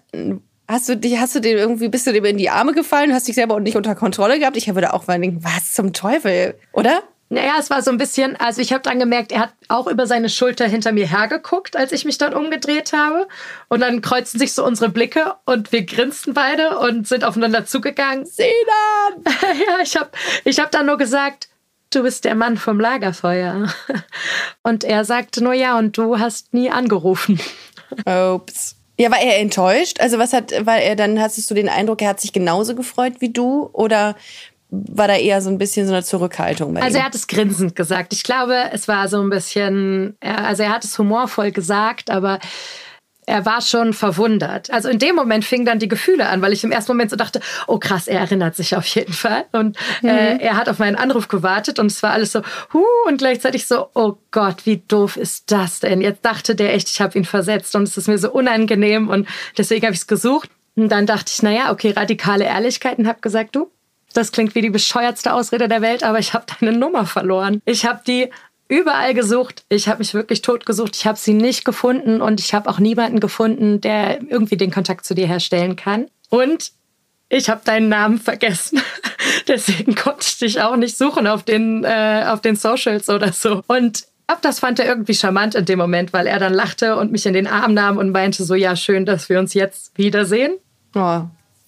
hast 0.69 0.89
du 0.89 0.97
dich, 0.97 1.19
hast 1.19 1.35
du 1.35 1.41
dem 1.41 1.59
irgendwie, 1.59 1.89
bist 1.89 2.06
du 2.06 2.12
dem 2.12 2.25
in 2.25 2.39
die 2.39 2.49
Arme 2.49 2.73
gefallen? 2.73 3.12
Hast 3.12 3.29
dich 3.29 3.35
selber 3.35 3.61
nicht 3.61 3.77
unter 3.77 3.94
Kontrolle 3.94 4.39
gehabt? 4.39 4.56
Ich 4.56 4.73
würde 4.75 4.94
auch 4.94 5.06
mal 5.06 5.19
denken, 5.21 5.43
was 5.44 5.73
zum 5.73 5.93
Teufel, 5.93 6.55
oder? 6.73 7.03
Naja, 7.32 7.55
es 7.58 7.70
war 7.70 7.81
so 7.81 7.91
ein 7.91 7.96
bisschen, 7.96 8.36
also 8.36 8.60
ich 8.60 8.74
habe 8.74 8.82
dann 8.82 8.98
gemerkt, 8.98 9.32
er 9.32 9.41
hat 9.41 9.55
auch 9.69 9.86
über 9.86 10.06
seine 10.06 10.29
Schulter 10.29 10.67
hinter 10.67 10.93
mir 10.93 11.08
hergeguckt, 11.08 11.79
als 11.79 11.91
ich 11.91 12.05
mich 12.05 12.19
dann 12.19 12.34
umgedreht 12.34 12.93
habe. 12.93 13.27
Und 13.69 13.81
dann 13.81 14.03
kreuzten 14.03 14.39
sich 14.39 14.53
so 14.53 14.62
unsere 14.67 14.91
Blicke 14.91 15.32
und 15.46 15.72
wir 15.72 15.86
grinsten 15.86 16.34
beide 16.34 16.79
und 16.79 17.08
sind 17.08 17.24
aufeinander 17.24 17.65
zugegangen. 17.65 18.27
Sinan! 18.27 18.53
ja, 19.67 19.79
ich 19.82 19.96
habe 19.96 20.10
ich 20.44 20.60
hab 20.60 20.70
dann 20.72 20.84
nur 20.84 20.98
gesagt, 20.98 21.48
du 21.89 22.03
bist 22.03 22.27
der 22.27 22.34
Mann 22.34 22.58
vom 22.58 22.79
Lagerfeuer. 22.79 23.72
Und 24.62 24.84
er 24.84 25.05
sagte 25.06 25.43
nur 25.43 25.55
ja, 25.55 25.79
und 25.79 25.96
du 25.98 26.19
hast 26.19 26.53
nie 26.55 26.70
angerufen. 26.70 27.41
Ups. 28.06 28.77
Ja, 28.98 29.10
war 29.10 29.20
er 29.20 29.41
enttäuscht? 29.41 30.01
Also 30.01 30.19
was 30.19 30.32
hat, 30.32 30.53
war 30.67 30.79
er 30.79 30.96
dann, 30.96 31.20
hattest 31.20 31.51
du 31.51 31.55
den 31.55 31.69
Eindruck, 31.69 32.03
er 32.03 32.10
hat 32.10 32.20
sich 32.20 32.32
genauso 32.32 32.74
gefreut 32.74 33.15
wie 33.20 33.31
du? 33.31 33.70
Oder 33.72 34.17
war 34.74 35.06
da 35.06 35.17
eher 35.17 35.43
so 35.43 35.50
ein 35.50 35.58
bisschen 35.58 35.86
so 35.86 35.93
eine 35.93 36.02
Zurückhaltung 36.02 36.76
Also 36.79 36.96
ihm? 36.96 37.00
er 37.00 37.05
hat 37.05 37.14
es 37.14 37.26
grinsend 37.26 37.76
gesagt. 37.76 38.14
Ich 38.14 38.22
glaube, 38.22 38.56
es 38.72 38.88
war 38.88 39.06
so 39.06 39.20
ein 39.20 39.29
bisschen, 39.29 40.17
also 40.20 40.62
er 40.62 40.70
hat 40.70 40.82
es 40.84 40.98
humorvoll 40.98 41.52
gesagt, 41.52 42.08
aber 42.10 42.38
er 43.26 43.44
war 43.44 43.60
schon 43.60 43.93
verwundert. 43.93 44.70
Also 44.70 44.88
in 44.88 44.98
dem 44.98 45.14
Moment 45.14 45.44
fingen 45.44 45.67
dann 45.67 45.79
die 45.79 45.88
Gefühle 45.88 46.26
an, 46.26 46.41
weil 46.41 46.55
ich 46.55 46.64
im 46.64 46.72
ersten 46.72 46.93
Moment 46.93 47.10
so 47.10 47.17
dachte, 47.17 47.41
oh 47.67 47.79
krass, 47.79 48.08
er 48.08 48.20
erinnert 48.20 48.56
sich 48.56 48.74
auf 48.74 48.86
jeden 48.86 49.12
Fall. 49.12 49.44
Und 49.52 49.76
äh, 50.02 50.38
er 50.38 50.56
hat 50.56 50.70
auf 50.70 50.79
meinen 50.79 50.96
Anruf 50.96 51.29
gewartet 51.29 51.79
und 51.79 51.86
es 51.86 52.02
war 52.02 52.12
alles 52.12 52.32
so, 52.32 52.41
huh, 52.72 52.82
und 53.06 53.19
gleichzeitig 53.19 53.67
so, 53.67 53.88
oh 53.94 54.14
Gott, 54.31 54.64
wie 54.64 54.79
doof 54.88 55.17
ist 55.19 55.52
das 55.52 55.81
denn? 55.81 56.00
Jetzt 56.00 56.24
dachte 56.24 56.55
der 56.55 56.74
echt, 56.74 56.88
ich 56.88 57.00
habe 57.00 57.17
ihn 57.17 57.26
versetzt 57.26 57.76
und 57.76 57.84
es 57.84 57.96
ist 57.96 58.08
mir 58.08 58.19
so 58.19 58.32
unangenehm 58.32 59.08
und 59.08 59.29
deswegen 59.56 59.84
habe 59.84 59.94
ich 59.94 60.00
es 60.00 60.06
gesucht. 60.06 60.50
Und 60.74 60.88
dann 60.88 61.05
dachte 61.06 61.31
ich, 61.32 61.43
naja, 61.43 61.70
okay, 61.70 61.91
radikale 61.94 62.44
Ehrlichkeit 62.44 62.98
und 62.98 63.06
habe 63.06 63.20
gesagt, 63.20 63.55
du, 63.55 63.70
das 64.12 64.32
klingt 64.32 64.54
wie 64.54 64.62
die 64.62 64.70
bescheuertste 64.70 65.32
Ausrede 65.32 65.69
der 65.69 65.82
Welt, 65.82 66.02
aber 66.02 66.19
ich 66.19 66.34
habe 66.34 66.46
deine 66.60 66.76
Nummer 66.76 67.06
verloren. 67.06 67.60
Ich 67.64 67.84
habe 67.84 68.02
die 68.06 68.31
überall 68.69 69.12
gesucht. 69.12 69.64
Ich 69.69 69.88
habe 69.88 69.98
mich 69.98 70.14
wirklich 70.14 70.40
tot 70.40 70.64
gesucht. 70.64 70.96
Ich 70.96 71.06
habe 71.06 71.19
sie 71.19 71.34
nicht 71.34 71.64
gefunden 71.64 72.22
und 72.22 72.40
ich 72.40 72.54
habe 72.54 72.70
auch 72.70 72.78
niemanden 72.78 73.20
gefunden, 73.20 73.81
der 73.81 74.22
irgendwie 74.22 74.56
den 74.56 74.70
Kontakt 74.70 75.04
zu 75.04 75.14
dir 75.14 75.26
herstellen 75.26 75.76
kann. 75.76 76.06
Und 76.31 76.72
ich 77.28 77.50
habe 77.50 77.60
deinen 77.64 77.88
Namen 77.88 78.19
vergessen. 78.19 78.81
Deswegen 79.48 79.94
konnte 79.94 80.26
ich 80.26 80.38
dich 80.38 80.60
auch 80.62 80.76
nicht 80.76 80.96
suchen 80.96 81.26
auf 81.26 81.42
den, 81.42 81.84
äh, 81.84 82.24
auf 82.28 82.40
den 82.40 82.56
Socials 82.56 83.08
oder 83.08 83.32
so. 83.32 83.62
Und 83.66 84.04
glaub, 84.26 84.42
das 84.42 84.60
fand 84.60 84.78
er 84.81 84.86
irgendwie 84.86 85.14
charmant 85.14 85.54
in 85.54 85.66
dem 85.66 85.78
Moment, 85.78 86.12
weil 86.12 86.26
er 86.26 86.38
dann 86.38 86.54
lachte 86.54 86.96
und 86.96 87.12
mich 87.12 87.26
in 87.26 87.34
den 87.34 87.46
Arm 87.46 87.74
nahm 87.74 87.98
und 87.98 88.10
meinte 88.10 88.44
so, 88.44 88.54
ja, 88.54 88.74
schön, 88.76 89.04
dass 89.04 89.28
wir 89.28 89.38
uns 89.38 89.52
jetzt 89.54 89.96
wiedersehen. 89.98 90.56
Oh, 90.94 91.22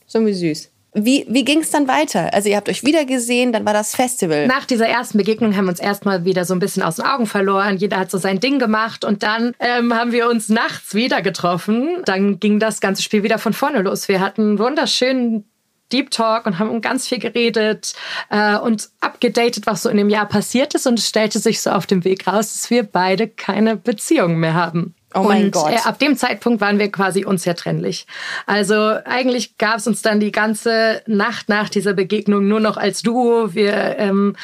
so 0.07 0.25
wie 0.25 0.33
süß. 0.33 0.71
Wie, 0.95 1.27
wie 1.29 1.45
ging 1.45 1.61
es 1.61 1.71
dann 1.71 1.89
weiter? 1.89 2.33
Also 2.33 2.49
ihr 2.49 2.57
habt 2.57 2.69
euch 2.69 2.85
wieder 2.85 3.05
gesehen, 3.05 3.53
dann 3.53 3.67
war 3.67 3.73
das 3.73 3.97
Festival. 3.97 4.47
Nach 4.47 4.65
dieser 4.65 4.87
ersten 4.87 5.19
Begegnung 5.19 5.57
haben 5.57 5.65
wir 5.65 5.71
uns 5.71 5.81
erstmal 5.81 6.25
wieder 6.25 6.45
so 6.45 6.55
ein 6.55 6.61
bisschen 6.61 6.85
aus 6.85 6.97
den 6.97 7.05
Augen 7.05 7.27
verloren. 7.27 7.77
Jeder 7.77 7.99
hat 7.99 8.11
so 8.13 8.19
sein 8.19 8.39
Ding 8.39 8.61
gemacht 8.61 9.05
und 9.05 9.25
dann 9.25 9.55
ähm, 9.59 9.93
haben 9.93 10.13
wir 10.13 10.29
uns 10.29 10.49
nachts 10.49 10.95
wieder 10.95 11.21
getroffen. 11.21 12.03
Dann 12.05 12.39
ging 12.39 12.61
das 12.61 12.81
ganze 12.81 13.03
Spiel 13.03 13.25
wieder 13.25 13.39
von 13.39 13.53
vorne 13.53 13.83
los. 13.83 14.07
Wir 14.07 14.21
hatten 14.21 14.59
wunderschönen 14.61 15.45
Deep 15.93 16.11
Talk 16.11 16.47
und 16.47 16.59
haben 16.59 16.81
ganz 16.81 17.09
viel 17.09 17.19
geredet 17.19 17.95
äh, 18.31 18.57
und 18.57 18.89
abgedatet, 19.01 19.67
was 19.67 19.83
so 19.83 19.89
in 19.89 19.97
dem 19.97 20.09
Jahr 20.09 20.27
passiert 20.27 20.75
ist. 20.75 20.87
Und 20.87 20.99
es 20.99 21.09
stellte 21.09 21.41
sich 21.41 21.61
so 21.61 21.71
auf 21.71 21.87
dem 21.87 22.05
Weg 22.05 22.27
raus, 22.27 22.53
dass 22.53 22.71
wir 22.71 22.85
beide 22.85 23.29
keine 23.29 23.77
Beziehung 23.77 24.37
mehr 24.37 24.55
haben. 24.55 24.95
Oh 25.15 25.23
mein 25.23 25.45
und 25.45 25.51
Gott. 25.53 25.73
Äh, 25.73 25.79
ab 25.85 25.99
dem 25.99 26.17
Zeitpunkt 26.17 26.61
waren 26.61 26.79
wir 26.79 26.91
quasi 26.91 27.25
unzertrennlich. 27.25 28.07
Also 28.47 28.75
eigentlich 29.05 29.59
gab 29.59 29.77
es 29.77 29.87
uns 29.87 30.03
dann 30.03 30.21
die 30.21 30.33
ganze 30.33 31.03
Nacht 31.07 31.49
nach 31.49 31.69
dieser 31.69 31.95
Begegnung 31.95 32.49
nur 32.49 32.61
noch 32.61 32.77
als 32.77 33.03
Duo. 33.03 33.55
Wir 33.55 33.99
ähm, 33.99 34.37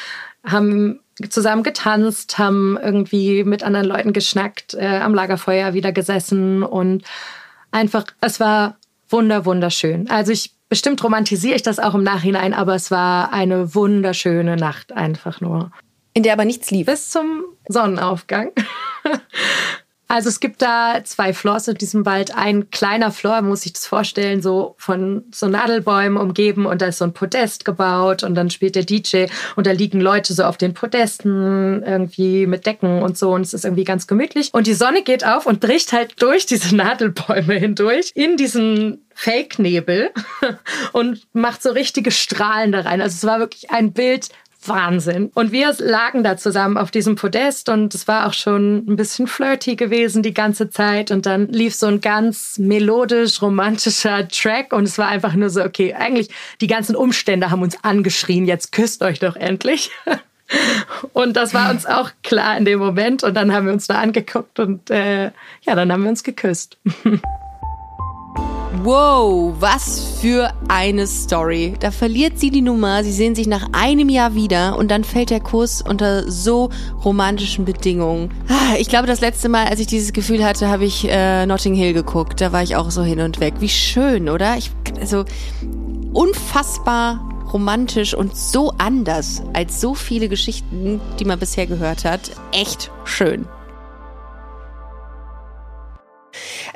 haben 0.43 0.99
zusammen 1.29 1.63
getanzt, 1.63 2.37
haben 2.37 2.79
irgendwie 2.81 3.43
mit 3.43 3.63
anderen 3.63 3.85
Leuten 3.85 4.13
geschnackt, 4.13 4.73
äh, 4.73 4.99
am 5.01 5.13
Lagerfeuer 5.13 5.73
wieder 5.73 5.91
gesessen 5.91 6.63
und 6.63 7.03
einfach, 7.71 8.05
es 8.21 8.39
war 8.39 8.77
wunder, 9.09 9.45
wunderschön. 9.45 10.09
Also 10.09 10.31
ich 10.31 10.53
bestimmt 10.69 11.03
romantisiere 11.03 11.55
ich 11.55 11.63
das 11.63 11.79
auch 11.79 11.95
im 11.95 12.03
Nachhinein, 12.03 12.53
aber 12.53 12.75
es 12.75 12.91
war 12.91 13.33
eine 13.33 13.75
wunderschöne 13.75 14.55
Nacht 14.55 14.93
einfach 14.93 15.41
nur. 15.41 15.71
In 16.13 16.23
der 16.23 16.33
aber 16.33 16.45
nichts 16.45 16.71
lief. 16.71 16.87
Bis 16.87 17.09
zum 17.09 17.43
Sonnenaufgang. 17.67 18.51
Also 20.11 20.27
es 20.27 20.41
gibt 20.41 20.61
da 20.61 20.99
zwei 21.05 21.31
Floors 21.31 21.69
in 21.69 21.75
diesem 21.75 22.05
Wald. 22.05 22.35
Ein 22.35 22.69
kleiner 22.69 23.11
Floor, 23.11 23.41
muss 23.43 23.61
sich 23.61 23.71
das 23.71 23.87
vorstellen, 23.87 24.41
so 24.41 24.75
von 24.77 25.23
so 25.33 25.47
Nadelbäumen 25.47 26.21
umgeben 26.21 26.65
und 26.65 26.81
da 26.81 26.87
ist 26.87 26.97
so 26.97 27.05
ein 27.05 27.13
Podest 27.13 27.63
gebaut 27.63 28.21
und 28.21 28.35
dann 28.35 28.49
spielt 28.49 28.75
der 28.75 28.83
DJ 28.83 29.27
und 29.55 29.67
da 29.67 29.71
liegen 29.71 30.01
Leute 30.01 30.33
so 30.33 30.43
auf 30.43 30.57
den 30.57 30.73
Podesten 30.73 31.81
irgendwie 31.83 32.45
mit 32.45 32.65
Decken 32.65 33.01
und 33.01 33.17
so 33.17 33.33
und 33.33 33.43
es 33.43 33.53
ist 33.53 33.63
irgendwie 33.63 33.85
ganz 33.85 34.05
gemütlich. 34.05 34.49
Und 34.51 34.67
die 34.67 34.73
Sonne 34.73 35.01
geht 35.01 35.25
auf 35.25 35.45
und 35.45 35.61
bricht 35.61 35.93
halt 35.93 36.21
durch 36.21 36.45
diese 36.45 36.75
Nadelbäume 36.75 37.53
hindurch 37.53 38.11
in 38.13 38.35
diesen 38.35 39.05
Fake-Nebel 39.13 40.11
und 40.91 41.21
macht 41.31 41.63
so 41.63 41.69
richtige 41.71 42.11
Strahlen 42.11 42.73
da 42.73 42.81
rein. 42.81 42.99
Also 42.99 43.15
es 43.15 43.23
war 43.23 43.39
wirklich 43.39 43.71
ein 43.71 43.93
Bild 43.93 44.27
Wahnsinn. 44.65 45.31
Und 45.33 45.51
wir 45.51 45.73
lagen 45.79 46.23
da 46.23 46.37
zusammen 46.37 46.77
auf 46.77 46.91
diesem 46.91 47.15
Podest 47.15 47.69
und 47.69 47.93
es 47.93 48.07
war 48.07 48.27
auch 48.27 48.33
schon 48.33 48.85
ein 48.87 48.95
bisschen 48.95 49.27
flirty 49.27 49.75
gewesen 49.75 50.23
die 50.23 50.33
ganze 50.33 50.69
Zeit. 50.69 51.11
Und 51.11 51.25
dann 51.25 51.47
lief 51.47 51.75
so 51.75 51.87
ein 51.87 52.01
ganz 52.01 52.57
melodisch, 52.57 53.41
romantischer 53.41 54.27
Track 54.27 54.73
und 54.73 54.83
es 54.83 54.97
war 54.97 55.07
einfach 55.07 55.33
nur 55.33 55.49
so, 55.49 55.63
okay, 55.63 55.93
eigentlich 55.93 56.29
die 56.61 56.67
ganzen 56.67 56.95
Umstände 56.95 57.51
haben 57.51 57.61
uns 57.61 57.83
angeschrien, 57.83 58.45
jetzt 58.45 58.71
küsst 58.71 59.01
euch 59.03 59.19
doch 59.19 59.35
endlich. 59.35 59.91
Und 61.13 61.37
das 61.37 61.53
war 61.53 61.69
uns 61.69 61.85
auch 61.85 62.11
klar 62.23 62.57
in 62.57 62.65
dem 62.65 62.79
Moment. 62.79 63.23
Und 63.23 63.35
dann 63.35 63.53
haben 63.53 63.67
wir 63.67 63.73
uns 63.73 63.87
da 63.87 64.01
angeguckt 64.01 64.59
und 64.59 64.89
äh, 64.89 65.31
ja, 65.61 65.75
dann 65.75 65.93
haben 65.93 66.03
wir 66.03 66.09
uns 66.09 66.25
geküsst. 66.25 66.77
Wow, 68.83 69.53
was 69.59 69.99
für 70.21 70.51
eine 70.69 71.05
Story. 71.05 71.73
Da 71.79 71.91
verliert 71.91 72.39
sie 72.39 72.49
die 72.51 72.61
Nummer, 72.61 73.03
sie 73.03 73.11
sehen 73.11 73.35
sich 73.35 73.45
nach 73.45 73.67
einem 73.73 74.07
Jahr 74.09 74.33
wieder 74.33 74.77
und 74.77 74.89
dann 74.89 75.03
fällt 75.03 75.29
der 75.29 75.41
Kuss 75.41 75.81
unter 75.81 76.31
so 76.31 76.69
romantischen 77.03 77.65
Bedingungen. 77.65 78.31
Ah, 78.47 78.75
Ich 78.79 78.87
glaube, 78.87 79.07
das 79.07 79.19
letzte 79.19 79.49
Mal, 79.49 79.67
als 79.67 79.79
ich 79.81 79.87
dieses 79.87 80.13
Gefühl 80.13 80.43
hatte, 80.43 80.69
habe 80.69 80.85
ich 80.85 81.05
äh, 81.09 81.45
Notting 81.45 81.75
Hill 81.75 81.93
geguckt. 81.93 82.39
Da 82.39 82.53
war 82.53 82.63
ich 82.63 82.75
auch 82.77 82.91
so 82.91 83.03
hin 83.03 83.19
und 83.19 83.39
weg. 83.41 83.55
Wie 83.59 83.69
schön, 83.69 84.29
oder? 84.29 84.57
Ich, 84.57 84.71
also 84.99 85.25
unfassbar 86.13 87.27
romantisch 87.51 88.13
und 88.13 88.35
so 88.37 88.71
anders 88.77 89.43
als 89.53 89.81
so 89.81 89.93
viele 89.93 90.29
Geschichten, 90.29 91.01
die 91.19 91.25
man 91.25 91.37
bisher 91.37 91.67
gehört 91.67 92.05
hat. 92.05 92.31
Echt 92.53 92.89
schön. 93.03 93.45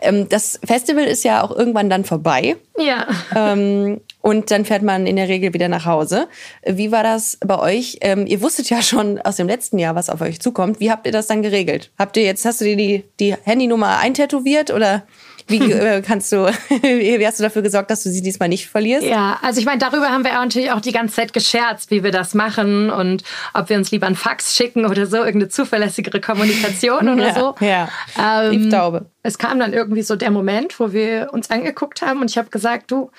Ähm, 0.06 0.30
das 0.30 0.60
Festival 0.64 1.04
ist 1.04 1.24
ja 1.24 1.44
auch 1.44 1.52
irgendwann 1.52 1.90
dann 1.90 2.06
vorbei. 2.06 2.56
Ja. 2.78 3.08
Ähm, 3.36 4.02
und 4.22 4.52
dann 4.52 4.66
fährt 4.66 4.82
man 4.82 5.06
in 5.06 5.16
der 5.16 5.28
Regel 5.28 5.54
wieder 5.54 5.68
nach 5.68 5.86
Hause. 5.86 6.28
Wie 6.66 6.92
war 6.92 7.04
das 7.04 7.38
bei 7.46 7.60
euch? 7.60 7.98
Ähm, 8.02 8.26
ihr 8.26 8.42
wusstet 8.42 8.70
ja 8.70 8.82
schon 8.82 9.20
aus 9.20 9.36
dem 9.36 9.48
letzten 9.48 9.78
Jahr, 9.78 9.96
was 9.96 10.10
auf 10.10 10.22
euch 10.22 10.42
zukommt. 10.42 10.80
Wie 10.80 10.92
habt 10.92 11.06
ihr 11.06 11.12
das 11.12 11.28
dann 11.28 11.42
geregelt? 11.42 11.92
Habt 11.98 12.18
ihr 12.18 12.24
jetzt, 12.24 12.46
hast 12.46 12.62
du 12.62 12.66
dir 12.66 12.76
die, 12.76 13.04
die 13.20 13.36
Handynummer 13.44 14.00
eintätowiert 14.00 14.72
oder 14.72 15.04
wie 15.48 15.60
äh, 15.72 16.02
kannst 16.02 16.32
du, 16.32 16.46
wie 16.70 17.26
hast 17.26 17.40
du 17.40 17.44
dafür 17.44 17.62
gesorgt, 17.62 17.92
dass 17.92 18.04
du 18.04 18.10
sie 18.10 18.22
diesmal 18.22 18.50
nicht 18.50 18.68
verlierst? 18.68 19.06
Ja, 19.06 19.40
also 19.42 19.60
ich 19.60 19.66
meine, 19.66 19.80
darüber 19.80 20.10
haben 20.10 20.24
wir 20.24 20.32
auch 20.32 20.44
natürlich 20.44 20.72
auch 20.72 20.82
die 20.82 20.92
ganze 20.92 21.16
Zeit 21.16 21.34
gescherzt, 21.34 21.92
wie 21.92 22.04
wir 22.04 22.12
das 22.12 22.34
machen 22.34 22.90
und 22.90 23.24
ob 23.54 23.70
wir 23.70 23.78
uns 23.78 23.92
lieber 23.92 24.08
einen 24.08 24.16
Fax 24.16 24.56
schicken 24.56 24.86
oder 24.86 25.06
so, 25.06 25.18
irgendeine 25.18 25.50
zuverlässigere 25.50 26.20
Kommunikation 26.20 27.10
oder 27.10 27.28
Ja, 27.28 27.34
so. 27.34 27.56
ja. 27.60 27.90
Ähm, 28.20 28.50
Brieftaube. 28.64 29.06
Es 29.24 29.38
kam 29.38 29.60
dann 29.60 29.74
irgendwie 29.74 30.04
so 30.04 30.16
der 30.16 30.32
Moment, 30.32 30.80
wo 30.80 30.92
wir 30.92 31.30
uns 31.32 31.50
angeguckt 31.50 32.02
haben 32.02 32.22
und 32.22 32.30
ich 32.30 32.38
habe 32.38 32.50
gesagt, 32.50 32.92
du, 32.92 33.12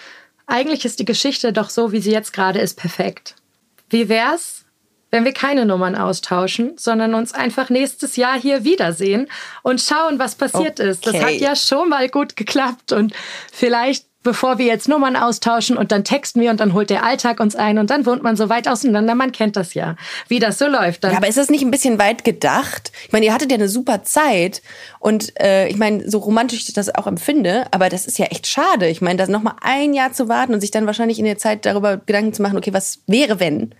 eigentlich 0.46 0.84
ist 0.84 1.00
die 1.00 1.04
Geschichte 1.04 1.52
doch 1.52 1.70
so, 1.70 1.92
wie 1.92 2.00
sie 2.00 2.12
jetzt 2.12 2.32
gerade 2.32 2.58
ist, 2.60 2.78
perfekt. 2.78 3.34
Wie 3.90 4.08
wär's, 4.08 4.65
wenn 5.10 5.24
wir 5.24 5.32
keine 5.32 5.64
Nummern 5.66 5.94
austauschen, 5.94 6.74
sondern 6.76 7.14
uns 7.14 7.32
einfach 7.32 7.70
nächstes 7.70 8.16
Jahr 8.16 8.38
hier 8.38 8.64
wiedersehen 8.64 9.28
und 9.62 9.80
schauen, 9.80 10.18
was 10.18 10.34
passiert 10.34 10.80
ist. 10.80 11.06
Das 11.06 11.14
Okay. 11.14 11.24
hat 11.24 11.34
ja 11.34 11.56
schon 11.56 11.88
mal 11.88 12.08
gut 12.08 12.36
geklappt 12.36 12.92
und 12.92 13.14
vielleicht 13.52 14.06
bevor 14.26 14.58
wir 14.58 14.66
jetzt 14.66 14.88
Nummern 14.88 15.14
austauschen 15.14 15.76
und 15.76 15.92
dann 15.92 16.02
texten 16.02 16.40
wir 16.40 16.50
und 16.50 16.58
dann 16.58 16.72
holt 16.72 16.90
der 16.90 17.04
Alltag 17.04 17.38
uns 17.38 17.54
ein 17.54 17.78
und 17.78 17.90
dann 17.90 18.04
wohnt 18.06 18.24
man 18.24 18.36
so 18.36 18.48
weit 18.48 18.66
auseinander, 18.66 19.14
man 19.14 19.30
kennt 19.30 19.54
das 19.54 19.72
ja, 19.74 19.94
wie 20.26 20.40
das 20.40 20.58
so 20.58 20.66
läuft. 20.66 21.04
Dann 21.04 21.12
Ja, 21.12 21.18
aber 21.18 21.28
ist 21.28 21.38
das 21.38 21.48
nicht 21.48 21.62
ein 21.62 21.70
bisschen 21.70 22.00
weit 22.00 22.24
gedacht? 22.24 22.90
Ich 23.06 23.12
meine, 23.12 23.24
ihr 23.24 23.32
hattet 23.32 23.52
ja 23.52 23.56
eine 23.56 23.68
super 23.68 24.02
Zeit 24.02 24.62
und 24.98 25.38
äh, 25.40 25.68
ich 25.68 25.76
meine, 25.76 26.10
so 26.10 26.18
romantisch 26.18 26.66
ich 26.66 26.74
das 26.74 26.92
auch 26.92 27.06
empfinde, 27.06 27.66
aber 27.70 27.88
das 27.88 28.04
ist 28.04 28.18
ja 28.18 28.26
echt 28.26 28.48
schade. 28.48 28.88
Ich 28.88 29.00
meine, 29.00 29.16
das 29.16 29.28
noch 29.28 29.44
mal 29.44 29.54
ein 29.60 29.94
Jahr 29.94 30.12
zu 30.12 30.28
warten 30.28 30.54
und 30.54 30.60
sich 30.60 30.72
dann 30.72 30.86
wahrscheinlich 30.86 31.20
in 31.20 31.24
der 31.24 31.38
Zeit 31.38 31.64
darüber 31.64 31.96
Gedanken 31.96 32.32
zu 32.32 32.42
machen, 32.42 32.58
okay, 32.58 32.72
was 32.72 32.98
wäre 33.06 33.38
wenn? 33.38 33.76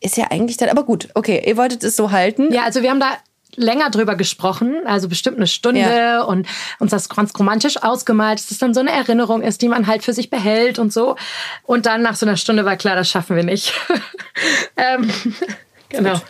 Ist 0.00 0.16
ja 0.16 0.26
eigentlich 0.30 0.56
dann, 0.56 0.68
aber 0.70 0.84
gut, 0.84 1.08
okay, 1.14 1.42
ihr 1.46 1.56
wolltet 1.56 1.84
es 1.84 1.96
so 1.96 2.10
halten. 2.10 2.52
Ja, 2.52 2.64
also 2.64 2.82
wir 2.82 2.90
haben 2.90 3.00
da 3.00 3.16
länger 3.56 3.90
drüber 3.90 4.14
gesprochen, 4.14 4.76
also 4.86 5.08
bestimmt 5.08 5.36
eine 5.36 5.46
Stunde 5.46 5.80
Ja. 5.80 6.22
und 6.22 6.46
uns 6.78 6.92
das 6.92 7.08
ganz 7.08 7.36
romantisch 7.38 7.82
ausgemalt, 7.82 8.38
dass 8.38 8.50
es 8.50 8.58
dann 8.58 8.74
so 8.74 8.80
eine 8.80 8.90
Erinnerung 8.92 9.42
ist, 9.42 9.60
die 9.62 9.68
man 9.68 9.86
halt 9.86 10.04
für 10.04 10.12
sich 10.12 10.30
behält 10.30 10.78
und 10.78 10.92
so. 10.92 11.16
Und 11.64 11.86
dann 11.86 12.02
nach 12.02 12.14
so 12.14 12.26
einer 12.26 12.36
Stunde 12.36 12.64
war 12.64 12.76
klar, 12.76 12.94
das 12.96 13.08
schaffen 13.10 13.36
wir 13.36 13.42
nicht. 13.42 13.72
ähm, 14.76 15.10
genau. 15.88 16.20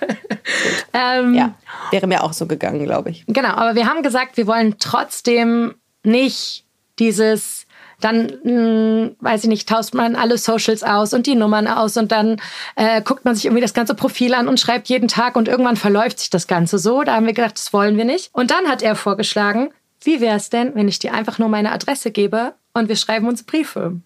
ähm, 0.92 1.34
Ja, 1.34 1.54
wäre 1.90 2.06
mir 2.06 2.24
auch 2.24 2.32
so 2.32 2.46
gegangen, 2.46 2.84
glaube 2.84 3.10
ich. 3.10 3.24
Genau, 3.26 3.50
aber 3.50 3.74
wir 3.74 3.86
haben 3.86 4.02
gesagt, 4.02 4.36
wir 4.36 4.46
wollen 4.46 4.76
trotzdem 4.78 5.74
nicht 6.02 6.64
dieses, 6.98 7.66
dann, 8.00 8.32
mh, 8.42 9.10
weiß 9.20 9.44
ich 9.44 9.48
nicht, 9.48 9.68
tauscht 9.68 9.94
man 9.94 10.16
alle 10.16 10.38
Socials 10.38 10.82
aus 10.82 11.12
und 11.12 11.26
die 11.26 11.34
Nummern 11.34 11.66
aus 11.66 11.96
und 11.96 12.12
dann 12.12 12.40
äh, 12.76 13.02
guckt 13.02 13.24
man 13.24 13.34
sich 13.34 13.44
irgendwie 13.44 13.62
das 13.62 13.74
ganze 13.74 13.94
Profil 13.94 14.34
an 14.34 14.48
und 14.48 14.60
schreibt 14.60 14.88
jeden 14.88 15.08
Tag 15.08 15.36
und 15.36 15.48
irgendwann 15.48 15.76
verläuft 15.76 16.18
sich 16.18 16.30
das 16.30 16.46
Ganze 16.46 16.78
so. 16.78 17.02
Da 17.02 17.14
haben 17.14 17.26
wir 17.26 17.32
gedacht, 17.32 17.54
das 17.54 17.72
wollen 17.72 17.96
wir 17.96 18.04
nicht. 18.04 18.30
Und 18.32 18.50
dann 18.50 18.68
hat 18.68 18.82
er 18.82 18.96
vorgeschlagen, 18.96 19.70
wie 20.02 20.20
wäre 20.20 20.36
es 20.36 20.50
denn, 20.50 20.74
wenn 20.74 20.88
ich 20.88 20.98
dir 20.98 21.14
einfach 21.14 21.38
nur 21.38 21.48
meine 21.48 21.72
Adresse 21.72 22.10
gebe 22.10 22.54
und 22.72 22.88
wir 22.88 22.96
schreiben 22.96 23.28
uns 23.28 23.42
Briefe? 23.42 24.00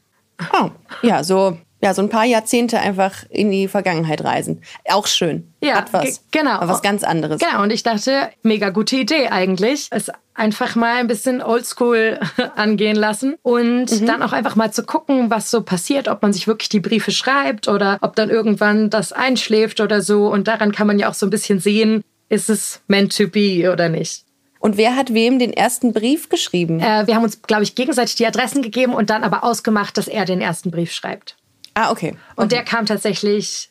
Oh, 0.53 0.71
ja, 1.03 1.23
so, 1.23 1.59
ja, 1.85 1.95
so 1.95 2.03
ein 2.03 2.09
paar 2.09 2.25
Jahrzehnte 2.25 2.81
einfach 2.81 3.13
in 3.31 3.51
die 3.51 3.69
Vergangenheit 3.69 4.25
reisen. 4.25 4.63
Auch 4.91 5.07
schön. 5.07 5.53
Ja, 5.63 5.75
Hat 5.77 5.93
was. 5.93 6.03
ge- 6.05 6.41
genau. 6.41 6.53
Aber 6.53 6.69
was 6.69 6.83
ganz 6.83 7.05
anderes. 7.05 7.41
Genau, 7.41 7.63
und 7.63 7.71
ich 7.71 7.83
dachte, 7.83 8.31
mega 8.43 8.71
gute 8.71 8.97
Idee 8.97 9.29
eigentlich. 9.29 9.87
Es 9.91 10.11
einfach 10.35 10.75
mal 10.75 10.97
ein 10.97 11.07
bisschen 11.07 11.41
oldschool 11.43 12.19
angehen 12.57 12.97
lassen 12.97 13.37
und 13.43 13.91
Mhm. 14.01 14.07
dann 14.07 14.23
auch 14.23 14.33
einfach 14.33 14.57
mal 14.57 14.73
zu 14.73 14.83
gucken, 14.85 15.31
was 15.31 15.51
so 15.51 15.63
passiert, 15.63 16.09
ob 16.09 16.23
man 16.23 16.33
sich 16.33 16.49
wirklich 16.49 16.69
die 16.71 16.81
Briefe 16.81 17.13
schreibt 17.13 17.69
oder 17.69 17.99
ob 18.01 18.17
dann 18.17 18.31
irgendwann 18.31 18.91
das 18.91 19.13
einschläft 19.13 19.81
oder 19.81 20.03
so. 20.03 20.27
Und 20.29 20.49
daran 20.49 20.73
kann 20.73 20.87
man 20.89 20.99
ja 20.99 21.09
auch 21.09 21.15
so 21.15 21.27
ein 21.27 21.31
bisschen 21.31 21.61
sehen, 21.61 22.03
ist 22.31 22.51
es 22.51 22.81
meant 22.89 23.17
to 23.17 23.29
be 23.29 23.71
oder 23.73 23.89
nicht. 23.89 24.25
Und 24.59 24.79
wer 24.79 24.97
hat 24.97 25.13
wem 25.13 25.39
den 25.39 25.53
ersten 25.53 25.93
Brief 25.93 26.31
geschrieben? 26.31 26.81
Äh, 26.81 27.07
wir 27.07 27.15
haben 27.15 27.23
uns, 27.25 27.43
glaube 27.43 27.65
ich, 27.65 27.75
gegenseitig 27.75 28.15
die 28.17 28.27
Adressen 28.27 28.63
gegeben 28.63 28.95
und 28.95 29.11
dann 29.11 29.23
aber 29.23 29.45
ausgemacht, 29.45 29.99
dass 29.99 30.09
er 30.09 30.25
den 30.25 30.41
ersten 30.41 30.71
Brief 30.71 30.91
schreibt. 30.91 31.37
Ah, 31.75 31.91
okay. 31.91 32.17
Und 32.37 32.53
der 32.53 32.65
kam 32.65 32.87
tatsächlich 32.87 33.71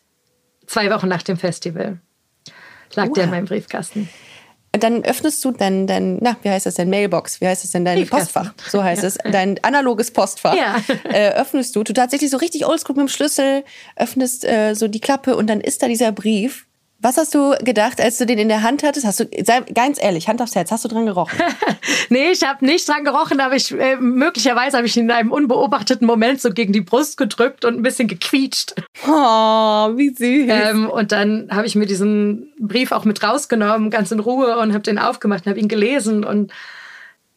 zwei 0.68 0.90
Wochen 0.90 1.08
nach 1.08 1.24
dem 1.24 1.38
Festival. 1.38 2.00
Lag 2.96 3.12
der 3.14 3.24
in 3.26 3.30
meinem 3.32 3.46
Briefkasten. 3.46 4.08
Dann 4.72 5.04
öffnest 5.04 5.44
du 5.46 5.52
dein, 5.52 5.86
dein, 5.86 6.18
na, 6.20 6.36
wie 6.42 6.50
heißt 6.50 6.66
das 6.66 6.76
denn, 6.76 6.90
Mailbox, 6.90 7.42
wie 7.42 7.48
heißt 7.48 7.64
das 7.64 7.72
denn, 7.72 7.86
dein. 7.86 8.08
Postfach, 8.08 8.54
so 8.68 8.84
heißt 8.84 9.04
es, 9.04 9.20
dein 9.24 9.64
analoges 9.64 10.10
Postfach, 10.12 10.56
Ja. 10.56 10.78
äh, 11.04 11.30
öffnest 11.34 11.76
du, 11.76 11.84
du 11.84 11.94
tatsächlich 11.94 12.32
so 12.32 12.38
richtig 12.38 12.66
oldschool 12.66 12.96
mit 12.96 13.02
dem 13.04 13.08
Schlüssel, 13.08 13.64
öffnest 13.96 14.46
äh, 14.46 14.74
so 14.74 14.88
die 14.88 15.00
Klappe 15.00 15.36
und 15.36 15.48
dann 15.48 15.62
ist 15.62 15.84
da 15.84 15.88
dieser 15.88 16.12
Brief. 16.12 16.66
Was 17.04 17.18
hast 17.18 17.36
du 17.36 17.54
gedacht, 17.62 18.00
als 18.00 18.18
du 18.18 18.26
den 18.26 18.40
in 18.40 18.48
der 18.48 18.64
Hand 18.64 18.82
hattest? 18.82 19.06
Hast 19.06 19.20
du, 19.20 19.26
sei 19.44 19.60
ganz 19.74 20.02
ehrlich, 20.02 20.30
Hand 20.30 20.42
aufs 20.42 20.56
Herz, 20.56 20.72
hast 20.72 20.86
du 20.86 20.88
dran 20.88 21.06
gerochen? 21.06 21.38
Nee, 22.10 22.32
ich 22.32 22.44
habe 22.44 22.66
nicht 22.66 22.88
dran 22.88 23.04
gerochen, 23.04 23.40
aber 23.40 23.56
ich, 23.56 23.72
äh, 23.72 23.96
möglicherweise 23.96 24.78
habe 24.78 24.86
ich 24.86 24.96
ihn 24.96 25.06
in 25.06 25.12
einem 25.12 25.32
unbeobachteten 25.32 26.06
Moment 26.06 26.42
so 26.42 26.52
gegen 26.52 26.72
die 26.72 26.82
Brust 26.82 27.18
gedrückt 27.18 27.66
und 27.66 27.76
ein 27.76 27.82
bisschen 27.82 28.08
gequietscht. 28.08 28.76
Oh, 29.08 29.10
wie 29.10 30.10
süß. 30.10 30.48
Ähm, 30.48 30.90
und 30.90 31.12
dann 31.12 31.50
habe 31.52 31.66
ich 31.66 31.76
mir 31.76 31.86
diesen 31.86 32.54
Brief 32.60 32.92
auch 32.92 33.06
mit 33.06 33.24
rausgenommen, 33.24 33.90
ganz 33.90 34.12
in 34.12 34.20
Ruhe 34.20 34.58
und 34.60 34.74
habe 34.74 34.84
den 34.84 35.00
aufgemacht 35.00 35.46
und 35.46 35.50
habe 35.50 35.60
ihn 35.60 35.68
gelesen. 35.68 36.24
Und 36.24 36.52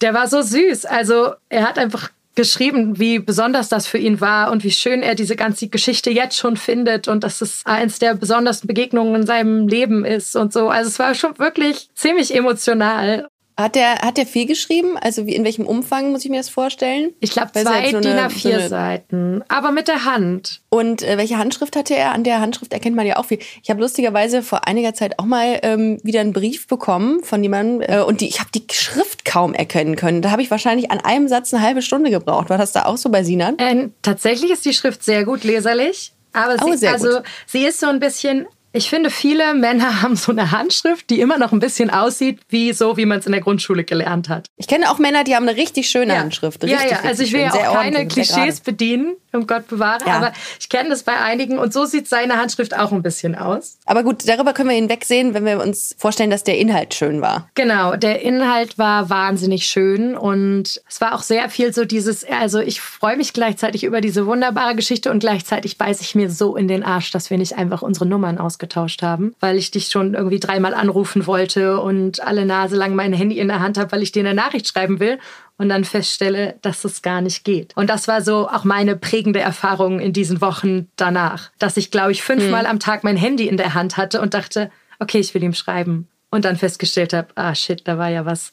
der 0.01 0.15
war 0.15 0.29
so 0.29 0.43
süß. 0.43 0.85
Also 0.85 1.35
er 1.49 1.67
hat 1.67 1.79
einfach 1.79 2.11
geschrieben, 2.37 2.99
wie 2.99 3.19
besonders 3.19 3.69
das 3.69 3.87
für 3.87 3.99
ihn 3.99 4.21
war 4.21 4.53
und 4.53 4.63
wie 4.63 4.71
schön 4.71 5.03
er 5.03 5.15
diese 5.15 5.35
ganze 5.35 5.69
Geschichte 5.69 6.11
jetzt 6.11 6.37
schon 6.37 6.57
findet 6.57 7.09
und 7.09 7.25
dass 7.25 7.41
es 7.41 7.63
eins 7.65 7.99
der 7.99 8.15
besondersten 8.15 8.69
Begegnungen 8.69 9.15
in 9.17 9.27
seinem 9.27 9.67
Leben 9.67 10.05
ist 10.05 10.37
und 10.37 10.53
so. 10.53 10.69
Also 10.69 10.89
es 10.89 10.99
war 10.99 11.15
schon 11.15 11.39
wirklich 11.39 11.89
ziemlich 11.95 12.35
emotional. 12.35 13.29
Hat 13.59 13.75
der, 13.75 14.01
hat 14.01 14.19
der 14.19 14.27
viel 14.27 14.45
geschrieben? 14.47 14.99
Also 15.01 15.27
wie, 15.27 15.35
in 15.35 15.43
welchem 15.45 15.67
Umfang 15.67 16.13
muss 16.13 16.25
ich 16.25 16.31
mir 16.31 16.37
das 16.37 16.51
vorstellen? 16.51 17.13
Ich 17.21 17.31
glaube 17.31 17.53
zwei 17.53 17.91
so 17.91 18.01
DIN 18.01 18.13
so 18.13 18.19
A4 18.19 18.55
eine- 18.55 18.69
Seiten, 18.69 19.43
aber 19.49 19.71
mit 19.71 19.89
der 19.89 20.05
Hand. 20.05 20.61
Und 20.69 21.03
äh, 21.03 21.17
welche 21.17 21.39
Handschrift 21.39 21.75
hatte 21.75 21.97
er? 21.97 22.13
An 22.13 22.23
der 22.23 22.41
Handschrift 22.43 22.75
erkennt 22.75 22.97
man 22.97 23.07
ja 23.07 23.17
auch 23.17 23.25
viel. 23.25 23.39
Ich 23.63 23.71
habe 23.71 23.81
lustigerweise 23.81 24.43
vor 24.43 24.69
einiger 24.69 24.93
Zeit 24.93 25.19
auch 25.19 25.25
mal 25.25 25.59
ähm, 25.63 25.99
wieder 26.03 26.21
einen 26.21 26.35
Brief 26.35 26.67
bekommen 26.67 27.25
von 27.25 27.43
jemandem 27.43 27.81
äh, 27.89 28.03
und 28.03 28.21
die, 28.21 28.29
ich 28.29 28.41
habe 28.41 28.51
die 28.55 28.65
Schrift 28.71 29.25
kaum 29.25 29.55
erkennen 29.55 29.97
können. 29.97 30.21
Da 30.21 30.31
habe 30.33 30.43
ich 30.43 30.51
wahrscheinlich 30.51 30.91
an 30.91 31.01
einem 31.01 31.27
Satz 31.29 31.55
eine 31.55 31.63
halbe 31.63 31.81
Stunde 31.81 32.11
gebraucht. 32.11 32.51
War 32.51 32.59
das 32.59 32.73
da 32.73 32.85
auch 32.85 32.99
so 32.99 33.09
bei 33.09 33.23
Sinan? 33.25 33.57
Ähm, 33.59 33.95
tatsächlich 34.03 34.51
ist 34.51 34.67
die 34.67 34.75
Schrift 34.75 35.03
sehr 35.03 35.25
gut 35.25 35.45
leserlich, 35.45 36.13
aber 36.35 36.57
Oh, 36.63 36.73
sie, 36.73 36.77
sehr 36.77 36.93
also, 36.93 37.09
gut. 37.09 37.23
sie 37.47 37.65
ist 37.65 37.81
so 37.81 37.87
ein 37.87 38.01
bisschen. 38.01 38.47
Ich 38.77 38.91
finde, 38.91 39.09
viele 39.09 39.55
Männer 39.55 40.03
haben 40.03 40.17
so 40.17 40.33
eine 40.33 40.51
Handschrift, 40.51 41.09
die 41.09 41.21
immer 41.21 41.39
noch 41.39 41.53
ein 41.53 41.61
bisschen 41.61 41.89
aussieht, 41.89 42.41
wie 42.51 42.75
so, 42.75 42.99
wie 42.99 43.07
man 43.07 43.21
es 43.21 43.27
in 43.27 43.33
der 43.33 43.41
Grundschule 43.41 43.85
gelernt 43.85 44.29
hat. 44.29 44.49
Ich 44.59 44.69
kenne 44.69 44.91
auch 44.91 44.99
Männer, 44.99 45.25
die 45.25 45.35
haben 45.35 45.49
eine 45.49 45.57
richtig 45.57 45.89
schöne 45.89 46.19
Handschrift. 46.19 46.63
ja, 46.65 46.77
Richtig, 46.77 46.91
ja, 46.91 46.97
also 46.99 47.09
richtig 47.23 47.27
ich 47.29 47.33
will 47.33 47.41
ja 47.41 47.71
auch 47.71 47.75
keine 47.75 48.07
Klischees 48.07 48.61
bedienen, 48.61 49.17
um 49.33 49.47
Gott 49.47 49.67
bewahre, 49.69 50.07
Ja. 50.07 50.15
aber 50.15 50.33
ich 50.61 50.69
kenne 50.69 50.91
das 50.91 51.03
bei 51.05 51.17
einigen 51.17 51.59
und 51.59 51.73
so 51.73 51.87
sieht 51.87 52.07
seine 52.07 52.37
Handschrift 52.37 52.77
auch 52.77 52.93
ein 52.93 53.03
bisschen 53.03 53.35
aus. 53.35 53.79
Aber 53.87 54.03
gut, 54.03 54.29
darüber 54.29 54.53
können 54.53 54.69
wir 54.69 54.77
hinwegsehen, 54.77 55.33
wenn 55.33 55.47
wir 55.47 55.63
uns 55.63 55.95
vorstellen, 55.99 56.31
dass 56.31 56.45
der 56.45 56.59
Inhalt 56.59 56.93
schön 56.93 57.23
war. 57.23 57.49
Genau, 57.55 57.97
der 57.97 58.21
Inhalt 58.21 58.77
war 58.79 59.09
wahnsinnig 59.09 59.67
schön 59.67 60.15
und 60.17 60.83
es 60.87 61.01
war 61.01 61.15
auch 61.15 61.23
sehr 61.23 61.49
viel 61.49 61.73
so 61.73 61.87
dieses, 61.87 62.25
also 62.25 62.61
ich 62.61 62.83
freue 62.83 63.17
mich 63.17 63.33
gleichzeitig 63.33 63.85
über 63.85 64.03
diese 64.03 64.27
wunderbare 64.27 64.75
Geschichte 64.77 65.11
und 65.11 65.21
gleichzeitig 65.21 65.79
beiße 65.79 66.03
ich 66.03 66.15
mir 66.15 66.29
so 66.31 66.57
in 66.57 66.69
den 66.69 66.83
Arsch, 66.83 67.11
dass 67.11 67.31
wir 67.31 67.39
nicht 67.39 67.57
einfach 67.57 67.81
unsere 67.83 68.05
Nummern 68.07 68.39
ausgetauscht 68.67 69.03
haben, 69.03 69.35
weil 69.41 69.57
ich 69.57 69.71
dich 69.71 69.89
schon 69.89 70.15
irgendwie 70.15 70.41
dreimal 70.41 70.75
anrufen 70.75 71.27
wollte 71.27 71.81
und 71.81 72.21
alle 72.21 72.45
Nase 72.45 72.77
lang 72.77 72.95
mein 72.95 73.13
Handy 73.13 73.39
in 73.39 73.49
der 73.49 73.61
Hand 73.61 73.79
habe, 73.79 73.93
weil 73.93 74.03
ich 74.03 74.13
dir 74.13 74.21
eine 74.21 74.35
Nachricht 74.35 74.69
schreiben 74.69 75.01
will 75.01 75.19
und 75.57 75.69
dann 75.69 75.85
feststelle, 75.85 76.57
dass 76.63 76.85
es 76.85 77.03
gar 77.03 77.21
nicht 77.21 77.45
geht. 77.45 77.77
Und 77.77 77.89
das 77.89 78.09
war 78.09 78.23
so 78.23 78.49
auch 78.49 78.65
meine 78.65 78.97
prägende 78.97 79.41
Erfahrung 79.41 80.01
in 80.01 80.13
diesen 80.13 80.41
Wochen 80.41 80.89
danach, 80.97 81.51
dass 81.59 81.77
ich, 81.77 81.91
glaube 81.91 82.13
ich, 82.13 82.23
fünfmal 82.23 82.67
am 82.67 82.81
Tag 82.81 83.05
mein 83.05 83.17
Handy 83.17 83.49
in 83.49 83.57
der 83.57 83.75
Hand 83.75 83.97
hatte 83.97 84.21
und 84.21 84.35
dachte, 84.35 84.71
okay, 84.99 85.19
ich 85.19 85.33
will 85.35 85.43
ihm 85.43 85.55
schreiben. 85.55 86.09
Und 86.29 86.45
dann 86.45 86.57
festgestellt 86.57 87.13
habe, 87.13 87.29
ah 87.37 87.55
shit, 87.55 87.87
da 87.87 87.99
war 87.99 88.11
ja 88.11 88.27
was. 88.27 88.53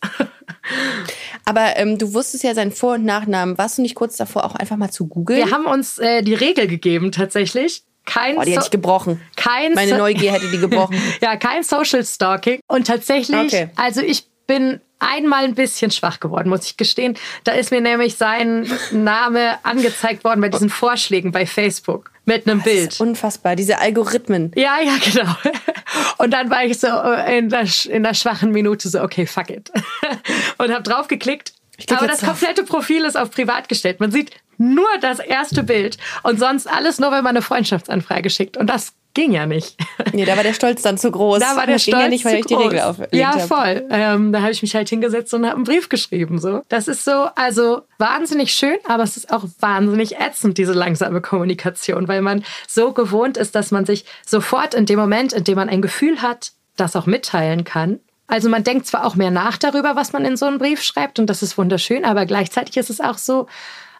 Aber 1.46 1.76
ähm, 1.76 1.98
du 1.98 2.14
wusstest 2.14 2.44
ja 2.44 2.54
seinen 2.54 2.72
Vor- 2.72 2.94
und 2.94 3.04
Nachnamen. 3.04 3.58
Warst 3.58 3.78
du 3.78 3.82
nicht 3.82 3.96
kurz 3.96 4.16
davor, 4.16 4.46
auch 4.46 4.56
einfach 4.56 4.78
mal 4.78 4.92
zu 4.92 5.08
googeln? 5.08 5.40
Wir 5.40 5.52
haben 5.52 5.66
uns 5.66 5.98
äh, 5.98 6.22
die 6.22 6.36
Regel 6.36 6.68
gegeben 6.68 7.12
tatsächlich. 7.12 7.84
Kein, 8.06 8.38
Oh, 8.38 8.42
die 8.42 8.52
hätte 8.52 8.66
ich 8.66 8.72
gebrochen. 8.72 9.22
kein 9.36 9.74
Meine 9.74 9.92
So- 9.92 9.98
Neugier 9.98 10.32
hätte 10.34 10.50
die 10.52 10.58
gebrochen. 10.60 10.96
ja, 11.22 11.36
kein 11.38 11.64
Social 11.64 12.04
Stalking. 12.06 12.60
Und 12.68 12.88
tatsächlich, 12.88 13.54
Okay. 13.54 13.70
also 13.76 14.02
ich 14.02 14.26
bin 14.46 14.82
einmal 15.00 15.44
ein 15.46 15.56
bisschen 15.56 15.92
schwach 15.92 16.20
geworden, 16.20 16.50
muss 16.50 16.66
ich 16.66 16.78
gestehen. 16.78 17.18
Da 17.44 17.54
ist 17.54 17.72
mir 17.72 17.82
nämlich 17.82 18.16
sein 18.16 18.70
Name 18.92 19.58
angezeigt 19.64 20.24
worden 20.24 20.42
bei 20.42 20.50
diesen 20.50 20.70
Vorschlägen 20.70 21.32
bei 21.32 21.46
Facebook 21.46 22.12
mit 22.26 22.48
einem 22.48 22.60
Das 22.64 22.68
ist 22.74 22.98
Bild. 22.98 23.02
unfassbar, 23.10 23.56
diese 23.56 23.80
Algorithmen. 23.80 24.52
Ja, 24.56 24.80
ja, 24.82 24.94
genau. 25.04 25.34
Und 26.20 26.32
dann 26.32 26.50
war 26.50 26.64
ich 26.64 26.80
so 26.80 26.88
äh, 26.88 27.38
in 27.38 27.50
der, 27.50 27.68
in 27.90 28.04
der 28.04 28.14
schwachen 28.14 28.52
Minute 28.52 28.88
so, 28.88 29.02
okay, 29.02 29.26
fuck 29.26 29.50
it. 29.50 29.72
Und 30.58 30.72
habe 30.74 30.84
draufgeklickt. 30.84 31.54
klick 31.78 31.92
Aber 31.98 32.08
das 32.08 32.22
komplette 32.22 32.64
Profil 32.64 33.04
ist 33.04 33.18
auf 33.18 33.32
privat 33.32 33.68
gestellt. 33.68 34.00
Man 34.00 34.12
sieht 34.12 34.32
nur 34.58 34.88
das 35.02 35.20
erste 35.20 35.64
Bild 35.64 35.98
und 36.24 36.40
sonst 36.40 36.68
alles 36.68 37.00
nur, 37.00 37.12
wenn 37.12 37.24
man 37.24 37.36
eine 37.36 37.42
Freundschaftsanfrage 37.42 38.30
schickt. 38.30 38.58
Und 38.58 38.68
das 38.68 38.94
ging 39.14 39.32
ja 39.32 39.46
nicht. 39.46 39.78
Nee, 40.12 40.26
da 40.26 40.36
war 40.36 40.44
der 40.44 40.54
Stolz 40.54 40.84
dann 40.84 40.98
zu 41.00 41.10
groß. 41.10 41.40
Da 41.40 41.56
war 41.56 41.66
der 41.66 41.76
das 41.76 41.84
Stolz 41.84 41.96
ging 41.96 42.04
ja 42.04 42.10
nicht, 42.10 42.26
weil 42.26 42.40
ich 42.40 42.46
die. 42.46 42.54
Regel 42.54 42.82
aufgelegt 42.82 43.16
Ja, 43.16 43.40
voll. 43.40 43.84
Ähm, 43.90 44.32
da 44.32 44.42
habe 44.42 44.52
ich 44.52 44.62
mich 44.62 44.76
halt 44.76 44.88
hingesetzt 44.90 45.34
und 45.34 45.46
habe 45.46 45.56
einen 45.56 45.64
Brief 45.64 45.90
geschrieben. 45.90 46.40
So. 46.40 46.62
Das 46.70 46.88
ist 46.88 47.04
so, 47.04 47.30
also 47.36 47.82
wahnsinnig 47.98 48.54
schön, 48.54 48.78
aber 48.88 49.02
es 49.02 49.18
ist 49.18 49.32
auch 49.32 49.46
wahnsinnig 49.60 50.20
ätzend, 50.20 50.60
diese 50.60 50.74
langsame 50.74 51.20
Kommunikation, 51.22 52.08
weil 52.08 52.22
man 52.22 52.44
so 52.68 52.92
gewohnt 52.92 53.38
ist, 53.38 53.56
dass 53.56 53.72
man 53.72 53.86
sich 53.86 54.06
sofort 54.24 54.76
in 54.76 54.86
dem 54.86 55.00
Moment, 55.00 55.34
in 55.34 55.44
dem 55.44 55.56
man 55.56 55.70
ein 55.70 55.82
Gefühl 55.82 56.22
hat, 56.22 56.52
das 56.76 56.96
auch 56.96 57.08
mitteilen 57.08 57.64
kann. 57.64 58.00
Also 58.28 58.50
man 58.50 58.64
denkt 58.64 58.86
zwar 58.86 59.06
auch 59.06 59.16
mehr 59.16 59.32
nach 59.32 59.58
darüber, 59.58 59.96
was 59.96 60.14
man 60.14 60.26
in 60.26 60.38
so 60.38 60.46
einen 60.46 60.60
Brief 60.60 60.82
schreibt 60.82 61.18
und 61.18 61.28
das 61.28 61.42
ist 61.42 61.58
wunderschön, 61.58 62.06
aber 62.06 62.26
gleichzeitig 62.26 62.78
ist 62.78 62.90
es 62.90 63.02
auch 63.02 63.18
so, 63.18 63.48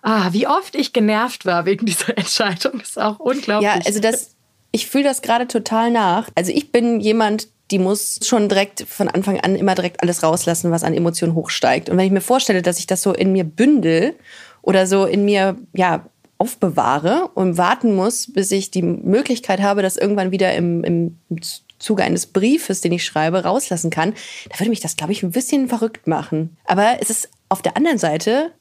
ah, 0.04 0.30
wie 0.32 0.48
oft 0.48 0.76
ich 0.76 0.94
genervt 0.94 1.46
war 1.46 1.66
wegen 1.66 1.86
dieser 1.86 2.18
Entscheidung, 2.18 2.80
ist 2.82 3.00
auch 3.00 3.20
unglaublich. 3.20 3.72
Ja, 3.72 3.80
also 3.86 4.00
das, 4.00 4.36
ich 4.72 4.88
fühle 4.88 5.06
das 5.06 5.22
gerade 5.22 5.48
total 5.48 5.90
nach. 5.90 6.30
Also 6.36 6.52
ich 6.52 6.72
bin 6.72 7.00
jemand, 7.00 7.48
die 7.72 7.80
muss 7.80 8.20
schon 8.24 8.50
direkt 8.50 8.86
von 8.88 9.08
Anfang 9.08 9.40
an 9.40 9.56
immer 9.56 9.74
direkt 9.74 10.04
alles 10.04 10.22
rauslassen, 10.22 10.70
was 10.70 10.84
an 10.84 10.94
Emotionen 10.94 11.34
hochsteigt. 11.34 11.90
Und 11.90 11.98
wenn 11.98 12.06
ich 12.06 12.12
mir 12.12 12.22
vorstelle, 12.22 12.62
dass 12.62 12.78
ich 12.78 12.86
das 12.86 13.02
so 13.02 13.14
in 13.14 13.32
mir 13.32 13.46
bündel 13.46 14.16
oder 14.62 14.86
so 14.86 15.06
in 15.06 15.26
mir, 15.26 15.58
ja, 15.74 16.06
aufbewahre 16.38 17.30
und 17.36 17.58
warten 17.58 17.96
muss, 17.96 18.32
bis 18.32 18.52
ich 18.52 18.70
die 18.70 18.82
Möglichkeit 18.82 19.62
habe, 19.62 19.82
das 19.82 19.96
irgendwann 19.96 20.32
wieder 20.32 20.54
im, 20.56 20.84
im 20.84 21.18
Zuge 21.80 22.04
eines 22.04 22.26
Briefes, 22.28 22.82
den 22.82 22.92
ich 22.92 23.06
schreibe, 23.06 23.44
rauslassen 23.44 23.90
kann, 23.90 24.14
da 24.50 24.60
würde 24.60 24.70
mich 24.70 24.82
das, 24.82 24.98
glaube 24.98 25.14
ich, 25.14 25.24
ein 25.24 25.32
bisschen 25.32 25.70
verrückt 25.70 26.06
machen. 26.08 26.58
Aber 26.66 26.98
es 27.00 27.10
ist 27.10 27.30
auf 27.48 27.62
der 27.62 27.78
anderen 27.78 27.98
Seite 27.98 28.52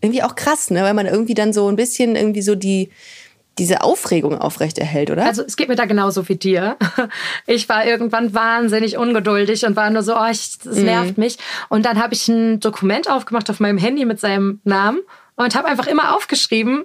irgendwie 0.00 0.22
auch 0.22 0.34
krass, 0.34 0.70
ne? 0.70 0.82
weil 0.82 0.94
man 0.94 1.06
irgendwie 1.06 1.34
dann 1.34 1.52
so 1.52 1.68
ein 1.68 1.76
bisschen 1.76 2.16
irgendwie 2.16 2.42
so 2.42 2.54
die, 2.54 2.90
diese 3.58 3.82
Aufregung 3.82 4.38
aufrechterhält, 4.38 5.10
oder? 5.10 5.24
Also 5.24 5.42
es 5.42 5.56
geht 5.56 5.68
mir 5.68 5.76
da 5.76 5.84
genauso 5.84 6.28
wie 6.28 6.36
dir. 6.36 6.76
Ich 7.46 7.68
war 7.68 7.86
irgendwann 7.86 8.34
wahnsinnig 8.34 8.98
ungeduldig 8.98 9.64
und 9.64 9.74
war 9.74 9.88
nur 9.90 10.02
so, 10.02 10.14
oh, 10.16 10.26
ich, 10.30 10.58
das 10.58 10.76
nervt 10.76 11.16
mich. 11.16 11.38
Und 11.70 11.86
dann 11.86 12.00
habe 12.00 12.12
ich 12.12 12.28
ein 12.28 12.60
Dokument 12.60 13.10
aufgemacht 13.10 13.48
auf 13.48 13.58
meinem 13.58 13.78
Handy 13.78 14.04
mit 14.04 14.20
seinem 14.20 14.60
Namen 14.64 15.00
und 15.36 15.54
habe 15.54 15.66
einfach 15.66 15.86
immer 15.86 16.14
aufgeschrieben, 16.14 16.84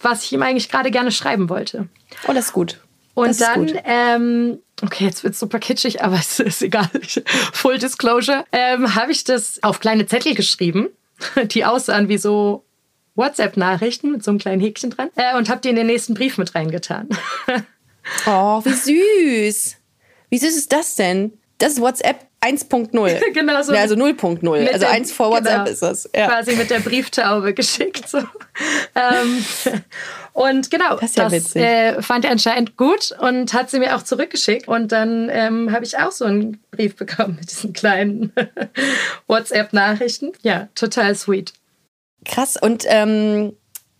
was 0.00 0.24
ich 0.24 0.32
ihm 0.32 0.42
eigentlich 0.42 0.68
gerade 0.68 0.90
gerne 0.90 1.12
schreiben 1.12 1.48
wollte. 1.48 1.88
oh, 2.28 2.32
das 2.32 2.46
ist 2.46 2.52
gut. 2.52 2.78
Und 3.14 3.28
das 3.28 3.38
dann, 3.38 3.66
gut. 3.66 3.76
ähm, 3.84 4.58
okay, 4.82 5.04
jetzt 5.04 5.24
wird's 5.24 5.38
super 5.38 5.58
kitschig, 5.58 6.02
aber 6.04 6.16
es 6.16 6.38
ist 6.40 6.62
egal. 6.62 6.90
Full 7.52 7.78
Disclosure. 7.78 8.44
Ähm, 8.52 8.94
habe 8.94 9.12
ich 9.12 9.24
das 9.24 9.62
auf 9.62 9.80
kleine 9.80 10.06
Zettel 10.06 10.34
geschrieben, 10.34 10.88
die 11.44 11.64
aussahen 11.64 12.08
wie 12.08 12.18
so 12.18 12.64
WhatsApp-Nachrichten 13.14 14.12
mit 14.12 14.24
so 14.24 14.30
einem 14.30 14.38
kleinen 14.38 14.60
Häkchen 14.60 14.90
dran 14.90 15.10
äh, 15.16 15.36
und 15.36 15.48
habe 15.48 15.60
die 15.60 15.68
in 15.68 15.76
den 15.76 15.86
nächsten 15.86 16.14
Brief 16.14 16.38
mit 16.38 16.54
reingetan. 16.54 17.08
Oh, 18.26 18.60
wie 18.64 18.72
süß. 18.72 19.76
Wie 20.28 20.38
süß 20.38 20.56
ist 20.56 20.72
das 20.72 20.96
denn? 20.96 21.38
Das 21.58 21.74
ist 21.74 21.80
WhatsApp 21.80 22.26
1.0. 22.42 23.20
Genau 23.32 23.62
so. 23.62 23.72
Ja, 23.72 23.80
also 23.82 23.94
0.0. 23.94 24.40
Mit 24.60 24.68
Also 24.68 24.80
der- 24.80 24.90
1 24.90 25.12
vor 25.12 25.30
WhatsApp 25.30 25.58
genau, 25.64 25.70
ist 25.70 25.82
das. 25.82 26.10
Ja. 26.14 26.26
Quasi 26.28 26.56
mit 26.56 26.70
der 26.70 26.80
Brieftaube 26.80 27.54
geschickt. 27.54 28.08
So. 28.08 28.18
ähm, 28.18 29.44
und 30.32 30.70
genau, 30.70 30.96
Das 30.96 31.14
ja 31.14 31.30
witzig. 31.30 31.62
äh, 31.62 32.02
fand 32.02 32.24
er 32.24 32.32
anscheinend 32.32 32.76
gut 32.76 33.12
und 33.20 33.52
hat 33.52 33.70
sie 33.70 33.78
mir 33.78 33.94
auch 33.96 34.02
zurückgeschickt. 34.02 34.66
Und 34.66 34.90
dann 34.92 35.28
ähm, 35.30 35.70
habe 35.72 35.84
ich 35.84 35.98
auch 35.98 36.10
so 36.12 36.24
einen 36.24 36.60
Brief 36.70 36.96
bekommen 36.96 37.36
mit 37.38 37.50
diesen 37.50 37.72
kleinen 37.72 38.32
WhatsApp-Nachrichten. 39.28 40.32
Ja, 40.42 40.68
total 40.74 41.14
sweet. 41.14 41.52
Krass. 42.24 42.56
Und 42.60 42.84
ähm, 42.88 43.54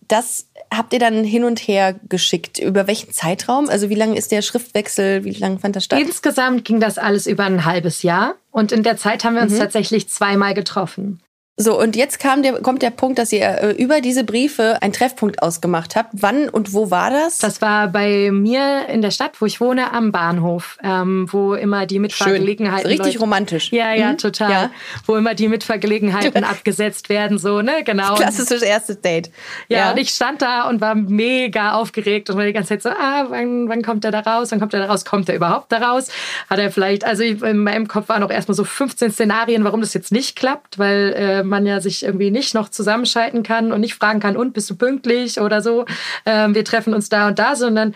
das 0.07 0.47
habt 0.77 0.93
ihr 0.93 0.99
dann 0.99 1.23
hin 1.23 1.43
und 1.43 1.59
her 1.59 1.95
geschickt. 2.09 2.59
Über 2.59 2.87
welchen 2.87 3.11
Zeitraum? 3.11 3.69
Also 3.69 3.89
wie 3.89 3.95
lange 3.95 4.17
ist 4.17 4.31
der 4.31 4.41
Schriftwechsel? 4.41 5.23
Wie 5.23 5.31
lange 5.31 5.59
fand 5.59 5.75
das 5.75 5.85
statt? 5.85 5.99
Insgesamt 5.99 6.65
ging 6.65 6.79
das 6.79 6.97
alles 6.97 7.27
über 7.27 7.43
ein 7.45 7.65
halbes 7.65 8.03
Jahr. 8.03 8.35
Und 8.51 8.71
in 8.71 8.83
der 8.83 8.97
Zeit 8.97 9.23
haben 9.23 9.35
wir 9.35 9.43
Mhm. 9.43 9.49
uns 9.49 9.57
tatsächlich 9.59 10.09
zweimal 10.09 10.53
getroffen. 10.53 11.21
So, 11.55 11.79
und 11.79 11.95
jetzt 11.95 12.19
kam 12.19 12.41
der, 12.41 12.53
kommt 12.63 12.81
der 12.81 12.89
Punkt, 12.89 13.19
dass 13.19 13.31
ihr 13.31 13.45
äh, 13.45 13.71
über 13.73 14.01
diese 14.01 14.23
Briefe 14.23 14.81
einen 14.81 14.91
Treffpunkt 14.91 15.43
ausgemacht 15.43 15.95
habt. 15.95 16.09
Wann 16.13 16.49
und 16.49 16.73
wo 16.73 16.89
war 16.89 17.11
das? 17.11 17.37
Das 17.37 17.61
war 17.61 17.89
bei 17.89 18.31
mir 18.31 18.87
in 18.89 19.03
der 19.03 19.11
Stadt, 19.11 19.39
wo 19.39 19.45
ich 19.45 19.61
wohne, 19.61 19.93
am 19.93 20.11
Bahnhof, 20.11 20.79
ähm, 20.83 21.27
wo 21.31 21.53
immer 21.53 21.85
die 21.85 21.99
Mitfahrgelegenheiten. 21.99 22.87
Richtig 22.87 23.05
Leute- 23.05 23.19
romantisch. 23.19 23.71
Ja, 23.71 23.93
ja, 23.93 24.13
Mhm. 24.13 24.17
total. 24.17 24.49
Ja. 24.49 24.69
Wo 25.05 25.15
immer 25.15 25.35
die 25.35 25.47
Mitfahrgelegenheiten 25.47 26.43
abgesetzt 26.43 27.09
werden, 27.09 27.37
so, 27.37 27.61
ne? 27.61 27.83
Genau. 27.85 28.15
Klassisches 28.15 28.63
erstes 28.63 29.01
Date. 29.01 29.29
Ja, 29.67 29.91
und 29.91 29.97
ich 29.99 30.09
stand 30.09 30.41
da 30.41 30.67
und 30.67 30.81
war 30.81 30.95
mega 30.95 31.73
aufgeregt 31.75 32.31
und 32.31 32.37
war 32.37 32.45
die 32.45 32.53
ganze 32.53 32.69
Zeit 32.69 32.81
so, 32.81 32.89
ah, 32.89 33.25
wann, 33.29 33.69
wann 33.69 33.83
kommt 33.83 34.03
er 34.05 34.11
da 34.11 34.21
raus? 34.21 34.47
Wann 34.51 34.59
kommt 34.59 34.73
er 34.73 34.79
da 34.79 34.87
raus? 34.87 35.05
Kommt 35.05 35.29
er 35.29 35.35
überhaupt 35.35 35.71
da 35.71 35.77
raus? 35.77 36.07
Hat 36.49 36.57
er 36.57 36.71
vielleicht, 36.71 37.05
also 37.05 37.21
in 37.21 37.57
meinem 37.59 37.87
Kopf 37.87 38.09
waren 38.09 38.23
auch 38.23 38.31
erstmal 38.31 38.55
so 38.55 38.63
15 38.63 39.11
Szenarien, 39.11 39.63
warum 39.63 39.81
das 39.81 39.93
jetzt 39.93 40.11
nicht 40.11 40.35
klappt, 40.35 40.79
weil 40.79 41.13
äh, 41.15 41.42
man 41.43 41.65
ja 41.65 41.81
sich 41.81 42.03
irgendwie 42.03 42.31
nicht 42.31 42.53
noch 42.53 42.69
zusammenschalten 42.69 43.43
kann 43.43 43.71
und 43.71 43.81
nicht 43.81 43.95
fragen 43.95 44.19
kann, 44.19 44.37
und 44.37 44.53
bist 44.53 44.69
du 44.69 44.75
pünktlich 44.75 45.39
oder 45.39 45.61
so? 45.61 45.85
Ähm, 46.25 46.55
wir 46.55 46.65
treffen 46.65 46.93
uns 46.93 47.09
da 47.09 47.27
und 47.27 47.39
da, 47.39 47.55
sondern 47.55 47.95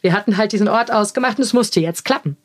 wir 0.00 0.12
hatten 0.12 0.36
halt 0.36 0.52
diesen 0.52 0.68
Ort 0.68 0.92
ausgemacht 0.92 1.38
und 1.38 1.44
es 1.44 1.52
musste 1.52 1.80
jetzt 1.80 2.04
klappen. 2.04 2.36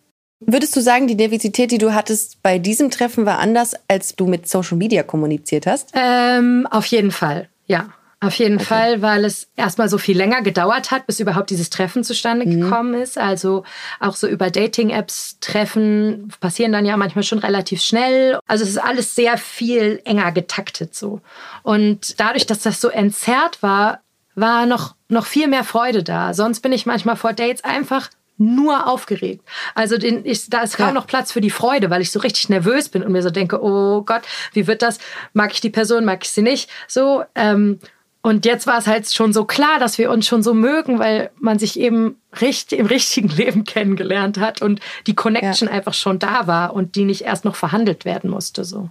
Würdest 0.46 0.76
du 0.76 0.82
sagen, 0.82 1.08
die 1.08 1.16
Nervosität, 1.16 1.72
die 1.72 1.78
du 1.78 1.94
hattest 1.94 2.42
bei 2.44 2.60
diesem 2.60 2.92
Treffen, 2.92 3.26
war 3.26 3.40
anders, 3.40 3.76
als 3.88 4.16
du 4.16 4.28
mit 4.28 4.48
Social 4.48 4.78
Media 4.78 5.04
kommuniziert 5.04 5.68
hast? 5.68 5.92
Ähm, 5.94 6.68
auf 6.70 6.86
jeden 6.88 7.12
Fall, 7.12 7.48
ja. 7.66 7.94
Auf 8.24 8.36
jeden 8.36 8.60
Fall, 8.60 9.02
weil 9.02 9.26
es 9.26 9.50
erstmal 9.56 9.90
so 9.90 9.98
viel 9.98 10.18
länger 10.18 10.42
gedauert 10.42 10.92
hat, 10.92 11.06
bis 11.08 11.20
überhaupt 11.20 11.50
dieses 11.50 11.70
Treffen 11.70 12.04
zustande 12.04 12.46
gekommen 12.46 12.94
ist. 12.94 13.18
Also 13.18 13.64
auch 14.00 14.16
so 14.16 14.28
über 14.28 14.50
Dating-Apps 14.50 15.40
Treffen 15.42 16.32
passieren 16.40 16.72
dann 16.72 16.86
ja 16.86 16.96
manchmal 16.98 17.24
schon 17.24 17.40
relativ 17.40 17.82
schnell. 17.82 18.40
Also 18.48 18.64
es 18.64 18.70
ist 18.72 18.78
alles 18.78 19.16
sehr 19.16 19.38
viel 19.38 20.02
enger 20.06 20.32
getaktet 20.32 20.96
so. 20.96 21.22
Und 21.64 22.20
dadurch, 22.20 22.46
dass 22.46 22.60
das 22.60 22.80
so 22.80 22.90
entzerrt 22.90 23.62
war, 23.62 24.00
war 24.36 24.66
noch, 24.66 24.96
noch 25.10 25.26
viel 25.26 25.48
mehr 25.48 25.64
Freude 25.64 26.04
da. 26.04 26.34
Sonst 26.34 26.62
bin 26.62 26.72
ich 26.72 26.86
manchmal 26.86 27.16
vor 27.16 27.34
Dates 27.34 27.64
einfach 27.64 28.10
nur 28.40 28.88
aufgeregt. 28.88 29.48
Also 29.76 29.98
den, 29.98 30.26
ich, 30.26 30.50
da 30.50 30.62
ist 30.64 30.78
kaum 30.78 30.88
Ja. 30.88 30.94
noch 30.94 31.06
Platz 31.08 31.32
für 31.32 31.40
die 31.42 31.52
Freude, 31.52 31.90
weil 31.92 32.02
ich 32.02 32.12
so 32.12 32.20
richtig 32.20 32.50
nervös 32.50 32.90
bin 32.90 33.04
und 33.04 33.12
mir 33.12 33.22
so 33.22 33.30
denke, 33.30 33.64
oh 33.64 34.02
Gott, 34.02 34.24
wie 34.54 34.66
wird 34.66 34.82
das? 34.82 34.98
Mag 35.34 35.54
ich 35.54 35.62
die 35.62 35.70
Person, 35.70 36.04
mag 36.04 36.24
ich 36.24 36.32
sie 36.32 36.42
nicht? 36.42 36.70
So, 36.88 37.24
ähm, 37.36 37.80
und 38.26 38.46
jetzt 38.46 38.66
war 38.68 38.78
es 38.78 38.88
halt 38.88 39.14
schon 39.14 39.34
so 39.34 39.44
klar, 39.44 39.80
dass 39.80 39.98
wir 39.98 40.10
uns 40.10 40.26
schon 40.26 40.44
so 40.44 40.54
mögen, 40.54 40.98
weil 40.98 41.30
man 41.40 41.60
sich 41.60 41.78
eben 41.78 42.16
richtig, 42.40 42.80
im 42.80 42.86
richtigen 42.86 43.28
Leben 43.36 43.66
kennengelernt 43.66 44.40
hat 44.40 44.62
und 44.62 44.80
die 45.08 45.14
Connection 45.14 45.68
einfach 45.68 45.94
schon 45.94 46.20
da 46.20 46.48
war 46.48 46.74
und 46.74 46.96
die 46.96 47.04
nicht 47.04 47.24
erst 47.24 47.44
noch 47.44 47.58
verhandelt 47.58 48.06
werden 48.06 48.30
musste. 48.30 48.64
So. 48.64 48.90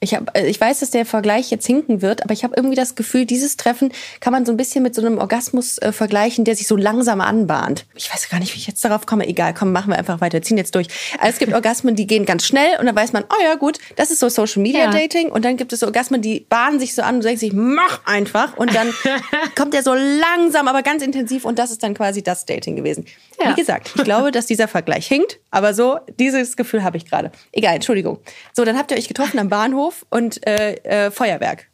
Ich, 0.00 0.14
hab, 0.14 0.36
äh, 0.36 0.46
ich 0.46 0.60
weiß, 0.60 0.80
dass 0.80 0.90
der 0.90 1.04
Vergleich 1.04 1.50
jetzt 1.50 1.66
hinken 1.66 2.02
wird, 2.02 2.22
aber 2.22 2.32
ich 2.32 2.44
habe 2.44 2.54
irgendwie 2.56 2.76
das 2.76 2.94
Gefühl, 2.94 3.26
dieses 3.26 3.56
Treffen 3.56 3.92
kann 4.20 4.32
man 4.32 4.46
so 4.46 4.52
ein 4.52 4.56
bisschen 4.56 4.82
mit 4.82 4.94
so 4.94 5.00
einem 5.00 5.18
Orgasmus 5.18 5.78
äh, 5.78 5.92
vergleichen, 5.92 6.44
der 6.44 6.54
sich 6.56 6.66
so 6.66 6.76
langsam 6.76 7.20
anbahnt. 7.20 7.86
Ich 7.94 8.12
weiß 8.12 8.28
gar 8.28 8.38
nicht, 8.38 8.54
wie 8.54 8.58
ich 8.58 8.66
jetzt 8.66 8.84
darauf 8.84 9.06
komme. 9.06 9.26
Egal, 9.26 9.54
komm, 9.54 9.72
machen 9.72 9.90
wir 9.90 9.98
einfach 9.98 10.20
weiter, 10.20 10.40
ziehen 10.42 10.56
jetzt 10.56 10.74
durch. 10.74 10.86
Also 11.18 11.32
es 11.32 11.38
gibt 11.38 11.52
Orgasmen, 11.58 11.96
die 11.96 12.06
gehen 12.06 12.24
ganz 12.24 12.46
schnell 12.46 12.78
und 12.78 12.86
dann 12.86 12.94
weiß 12.94 13.12
man, 13.12 13.24
oh 13.24 13.42
ja, 13.42 13.54
gut, 13.56 13.78
das 13.96 14.10
ist 14.10 14.20
so 14.20 14.28
Social 14.28 14.62
Media 14.62 14.84
Ja. 14.84 14.90
Dating. 14.90 15.30
Und 15.30 15.44
dann 15.44 15.56
gibt 15.56 15.72
es 15.72 15.80
so 15.80 15.86
Orgasmen, 15.86 16.22
die 16.22 16.46
bahnen 16.48 16.78
sich 16.78 16.94
so 16.94 17.02
an 17.02 17.16
und 17.16 17.24
denken 17.24 17.40
sich, 17.40 17.52
mach 17.52 18.00
einfach. 18.06 18.56
Und 18.56 18.74
dann 18.74 18.94
kommt 19.56 19.74
der 19.74 19.82
so 19.82 19.94
langsam, 19.94 20.68
aber 20.68 20.82
ganz 20.82 21.02
intensiv 21.02 21.44
und 21.44 21.58
das 21.58 21.70
ist 21.70 21.82
dann 21.82 21.94
quasi 21.94 22.22
das 22.22 22.46
Dating 22.46 22.76
gewesen. 22.76 23.04
Ja. 23.42 23.50
Wie 23.50 23.54
gesagt, 23.54 23.92
ich 23.96 24.04
glaube, 24.04 24.30
dass 24.30 24.46
dieser 24.46 24.68
Vergleich 24.68 25.06
hinkt, 25.06 25.38
aber 25.50 25.74
so, 25.74 25.98
dieses 26.18 26.56
Gefühl 26.56 26.82
habe 26.84 26.96
ich 26.96 27.06
gerade. 27.06 27.30
Egal, 27.52 27.76
Entschuldigung. 27.76 28.18
So, 28.52 28.64
dann 28.64 28.76
habt 28.76 28.90
ihr 28.90 28.96
euch 28.96 29.08
getroffen 29.08 29.38
am 29.38 29.48
Bahnhof 29.48 29.87
und 30.10 30.46
äh, 30.46 30.74
äh, 31.06 31.10
Feuerwerk. 31.10 31.66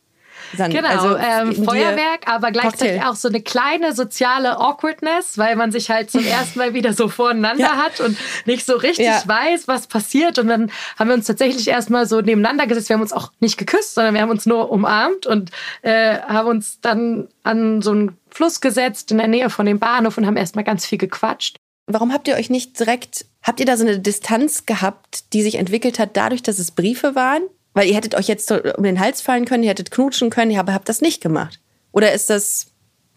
Dann, 0.57 0.71
Genau, 0.71 0.89
also, 0.89 1.17
ähm, 1.17 1.65
Feuerwerk, 1.65 2.27
aber 2.27 2.53
gleichzeitig 2.53 2.95
Cocktail. 2.97 3.11
auch 3.11 3.17
so 3.17 3.29
eine 3.29 3.41
kleine 3.41 3.93
soziale 3.93 4.59
Awkwardness, 4.61 5.37
weil 5.39 5.57
man 5.57 5.73
sich 5.73 5.91
halt 5.91 6.11
zum 6.11 6.25
ersten 6.27 6.59
Mal 6.59 6.75
wieder 6.75 6.93
so 6.93 7.09
voreinander 7.09 7.65
Ja. 7.65 7.77
hat 7.77 7.99
und 8.01 8.17
nicht 8.45 8.65
so 8.65 8.77
richtig 8.77 9.07
Ja. 9.07 9.23
weiß, 9.27 9.67
was 9.67 9.87
passiert. 9.89 10.39
Und 10.39 10.47
dann 10.49 10.71
haben 10.99 11.09
wir 11.09 11.15
uns 11.15 11.27
tatsächlich 11.27 11.67
erstmal 11.67 12.07
so 12.07 12.21
nebeneinander 12.21 12.67
gesetzt. 12.67 12.89
Wir 12.89 12.95
haben 12.95 13.03
uns 13.03 13.13
auch 13.13 13.33
nicht 13.41 13.57
geküsst, 13.59 13.95
sondern 13.95 14.15
wir 14.15 14.21
haben 14.23 14.31
uns 14.31 14.47
nur 14.47 14.71
umarmt 14.71 15.27
und 15.27 15.51
äh, 15.83 16.19
haben 16.21 16.49
uns 16.49 16.81
dann 16.81 17.29
an 17.43 17.83
so 17.83 17.91
einen 17.91 18.17
Fluss 18.31 18.61
gesetzt 18.61 19.11
in 19.11 19.19
der 19.19 19.29
Nähe 19.29 19.51
von 19.51 19.67
dem 19.67 19.79
Bahnhof 19.81 20.19
und 20.19 20.27
haben 20.27 20.37
erstmal 20.37 20.65
ganz 20.65 20.87
viel 20.87 20.99
gequatscht. 20.99 21.57
Warum 21.87 22.13
habt 22.13 22.29
ihr 22.29 22.37
euch 22.37 22.49
nicht 22.49 22.79
direkt, 22.79 23.25
habt 23.43 23.59
ihr 23.61 23.67
da 23.67 23.77
so 23.77 23.85
eine 23.85 23.99
Distanz 23.99 24.67
gehabt, 24.67 25.33
die 25.33 25.43
sich 25.43 25.57
entwickelt 25.57 25.99
hat 25.99 26.17
dadurch, 26.17 26.43
dass 26.43 26.59
es 26.59 26.71
Briefe 26.71 27.15
waren? 27.15 27.43
Weil 27.75 27.89
ihr 27.89 27.97
hättet 27.97 28.15
euch 28.15 28.29
jetzt 28.29 28.51
um 28.51 28.83
den 28.83 29.01
Hals 29.01 29.21
fallen 29.21 29.45
können, 29.45 29.65
ihr 29.65 29.71
hättet 29.71 29.91
knutschen 29.91 30.31
können, 30.31 30.51
ihr 30.51 30.59
habt, 30.59 30.89
das 30.89 31.01
nicht 31.01 31.21
gemacht. 31.21 31.61
Oder 31.93 32.13
ist 32.13 32.31
das, 32.31 32.69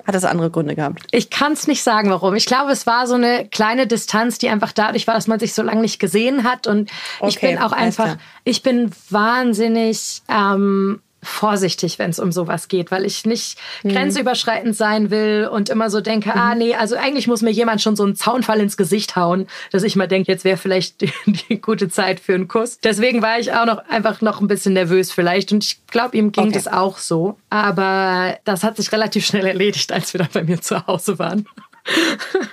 hat 0.06 0.16
das 0.16 0.26
andere 0.26 0.50
Gründe 0.50 0.76
gehabt? 0.76 1.04
Ich 1.12 1.30
kann 1.30 1.54
es 1.54 1.68
nicht 1.68 1.84
sagen, 1.84 2.10
warum. 2.10 2.36
Ich 2.36 2.46
glaube, 2.46 2.72
es 2.72 2.86
war 2.88 3.08
so 3.08 3.14
eine 3.14 3.48
kleine 3.48 3.88
Distanz, 3.88 4.40
die 4.40 4.50
einfach 4.50 4.72
dadurch 4.72 5.08
war, 5.08 5.14
dass 5.14 5.28
man 5.28 5.40
sich 5.40 5.54
so 5.54 5.62
lange 5.62 5.82
nicht 5.82 6.00
gesehen 6.00 6.44
hat. 6.44 6.68
Und 6.68 6.90
ich 7.28 7.38
Okay, 7.38 7.54
bin 7.54 7.60
auch 7.60 7.72
einfach, 7.72 8.18
ich 8.44 8.64
bin 8.64 8.92
wahnsinnig 9.10 10.22
ähm, 10.28 11.02
vorsichtig, 11.24 11.98
wenn 12.00 12.10
es 12.12 12.20
um 12.20 12.32
sowas 12.32 12.68
geht, 12.68 12.92
weil 12.92 13.04
ich 13.06 13.26
nicht 13.26 13.58
Mhm. 13.84 13.90
grenzüberschreitend 13.90 14.76
sein 14.76 15.10
will 15.10 15.50
und 15.52 15.70
immer 15.70 15.90
so 15.90 16.00
denke, 16.00 16.34
ah 16.36 16.54
nee, 16.56 16.76
also 16.76 16.96
eigentlich 16.96 17.28
muss 17.28 17.42
mir 17.42 17.50
jemand 17.52 17.82
schon 17.82 17.96
so 17.96 18.04
einen 18.04 18.16
Zaunfall 18.16 18.60
ins 18.62 18.78
Gesicht 18.78 19.16
hauen, 19.16 19.48
dass 19.72 19.84
ich 19.84 19.96
mal 19.96 20.08
denke, 20.08 20.32
jetzt 20.32 20.44
wäre 20.46 20.58
vielleicht 20.58 21.02
die, 21.02 21.12
die 21.50 21.60
gute 21.60 21.90
Zeit 21.90 22.20
für 22.20 22.36
einen 22.36 22.48
Kuss. 22.48 22.80
Deswegen 22.80 23.22
war 23.22 23.40
ich 23.40 23.52
auch 23.54 23.66
noch 23.66 23.80
einfach 23.90 24.22
noch 24.22 24.42
ein 24.42 24.48
bisschen 24.48 24.74
nervös 24.74 25.12
vielleicht 25.12 25.52
und 25.52 25.64
ich 25.64 25.86
glaube, 25.88 26.16
ihm 26.18 26.32
ging 26.32 26.46
Okay. 26.46 26.54
das 26.54 26.68
auch 26.68 26.98
so. 26.98 27.38
Aber 27.50 28.38
das 28.46 28.64
hat 28.64 28.78
sich 28.78 28.92
relativ 28.92 29.26
schnell 29.26 29.46
erledigt, 29.48 29.92
als 29.92 30.14
wir 30.14 30.20
dann 30.20 30.30
bei 30.34 30.44
mir 30.44 30.62
zu 30.62 30.86
Hause 30.88 31.18
waren. 31.20 31.48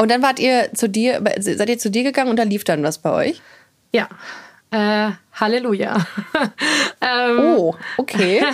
Und 0.00 0.10
dann 0.12 0.22
wart 0.22 0.38
ihr 0.38 0.72
zu 0.74 0.88
dir, 0.88 1.22
seid 1.40 1.68
ihr 1.68 1.78
zu 1.78 1.90
dir 1.90 2.04
gegangen 2.04 2.30
und 2.30 2.36
da 2.36 2.44
lief 2.44 2.62
dann 2.62 2.84
was 2.84 2.98
bei 2.98 3.10
euch? 3.10 3.40
Ja. 3.92 4.08
Äh, 4.70 5.12
Halleluja. 5.40 5.96
ähm, 7.00 7.38
Oh, 7.38 7.74
okay. 7.96 8.42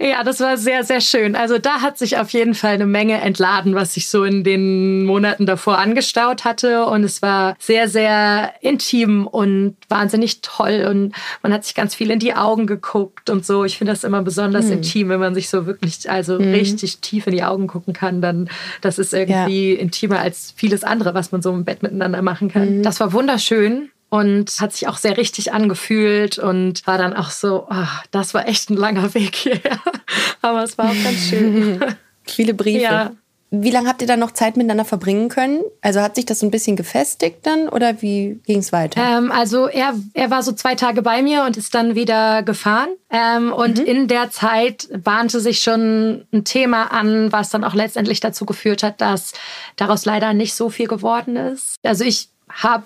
Ja, 0.00 0.24
das 0.24 0.40
war 0.40 0.56
sehr, 0.56 0.84
sehr 0.84 1.00
schön. 1.00 1.36
Also 1.36 1.58
da 1.58 1.80
hat 1.80 1.98
sich 1.98 2.18
auf 2.18 2.30
jeden 2.30 2.54
Fall 2.54 2.74
eine 2.74 2.86
Menge 2.86 3.20
entladen, 3.20 3.74
was 3.74 3.94
sich 3.94 4.08
so 4.08 4.24
in 4.24 4.42
den 4.42 5.04
Monaten 5.04 5.44
davor 5.46 5.78
angestaut 5.78 6.44
hatte. 6.44 6.86
Und 6.86 7.04
es 7.04 7.20
war 7.22 7.56
sehr, 7.58 7.88
sehr 7.88 8.54
intim 8.60 9.26
und 9.26 9.76
wahnsinnig 9.88 10.40
toll. 10.40 10.86
Und 10.88 11.14
man 11.42 11.52
hat 11.52 11.64
sich 11.64 11.74
ganz 11.74 11.94
viel 11.94 12.10
in 12.10 12.18
die 12.18 12.34
Augen 12.34 12.66
geguckt 12.66 13.28
und 13.30 13.44
so. 13.44 13.64
Ich 13.64 13.78
finde 13.78 13.92
das 13.92 14.04
immer 14.04 14.22
besonders 14.22 14.66
intim, 14.70 15.08
wenn 15.10 15.20
man 15.20 15.34
sich 15.34 15.48
so 15.48 15.66
wirklich, 15.66 16.08
also 16.10 16.36
richtig 16.36 16.98
tief 16.98 17.26
in 17.26 17.34
die 17.34 17.44
Augen 17.44 17.66
gucken 17.66 17.92
kann. 17.92 18.20
Dann, 18.22 18.48
das 18.80 18.98
ist 18.98 19.12
irgendwie 19.14 19.72
intimer 19.74 20.20
als 20.20 20.52
vieles 20.56 20.82
andere, 20.84 21.14
was 21.14 21.30
man 21.32 21.42
so 21.42 21.52
im 21.52 21.64
Bett 21.64 21.82
miteinander 21.82 22.22
machen 22.22 22.48
kann. 22.50 22.82
Das 22.82 22.98
war 23.00 23.12
wunderschön 23.12 23.90
und 24.10 24.50
hat 24.60 24.72
sich 24.72 24.88
auch 24.88 24.96
sehr 24.96 25.16
richtig 25.16 25.52
angefühlt 25.52 26.38
und 26.38 26.86
war 26.86 26.98
dann 26.98 27.14
auch 27.14 27.30
so, 27.30 27.66
ah, 27.68 27.88
das 28.10 28.34
war 28.34 28.48
echt 28.48 28.70
ein 28.70 28.76
langer 28.76 29.14
Weg 29.14 29.34
hierher. 29.34 29.78
Aber 30.42 30.62
es 30.62 30.78
war 30.78 30.86
auch 30.90 31.04
ganz 31.04 31.28
schön. 31.28 31.80
Viele 32.24 32.54
Briefe. 32.54 32.82
Ja. 32.82 33.12
Wie 33.50 33.70
lange 33.70 33.88
habt 33.88 34.02
ihr 34.02 34.06
dann 34.06 34.20
noch 34.20 34.32
Zeit 34.32 34.58
miteinander 34.58 34.84
verbringen 34.84 35.30
können? 35.30 35.62
Also 35.80 36.02
hat 36.02 36.16
sich 36.16 36.26
das 36.26 36.40
so 36.40 36.46
ein 36.46 36.50
bisschen 36.50 36.76
gefestigt 36.76 37.38
dann 37.44 37.70
oder 37.70 38.02
wie 38.02 38.38
ging 38.44 38.58
es 38.58 38.72
weiter? 38.72 39.00
Ähm, 39.00 39.32
also 39.32 39.66
er, 39.68 39.94
er 40.12 40.30
war 40.30 40.42
so 40.42 40.52
zwei 40.52 40.74
Tage 40.74 41.00
bei 41.00 41.22
mir 41.22 41.44
und 41.44 41.56
ist 41.56 41.74
dann 41.74 41.94
wieder 41.94 42.42
gefahren. 42.42 42.90
Ähm, 43.08 43.50
und 43.54 43.78
in 43.78 44.06
der 44.06 44.30
Zeit 44.30 44.88
bahnte 45.02 45.40
sich 45.40 45.60
schon 45.60 46.26
ein 46.30 46.44
Thema 46.44 46.92
an, 46.92 47.32
was 47.32 47.48
dann 47.48 47.64
auch 47.64 47.74
letztendlich 47.74 48.20
dazu 48.20 48.44
geführt 48.44 48.82
hat, 48.82 49.00
dass 49.00 49.32
daraus 49.76 50.04
leider 50.04 50.34
nicht 50.34 50.52
so 50.54 50.68
viel 50.68 50.86
geworden 50.86 51.36
ist. 51.36 51.76
Also 51.82 52.04
ich 52.04 52.28
habe 52.50 52.84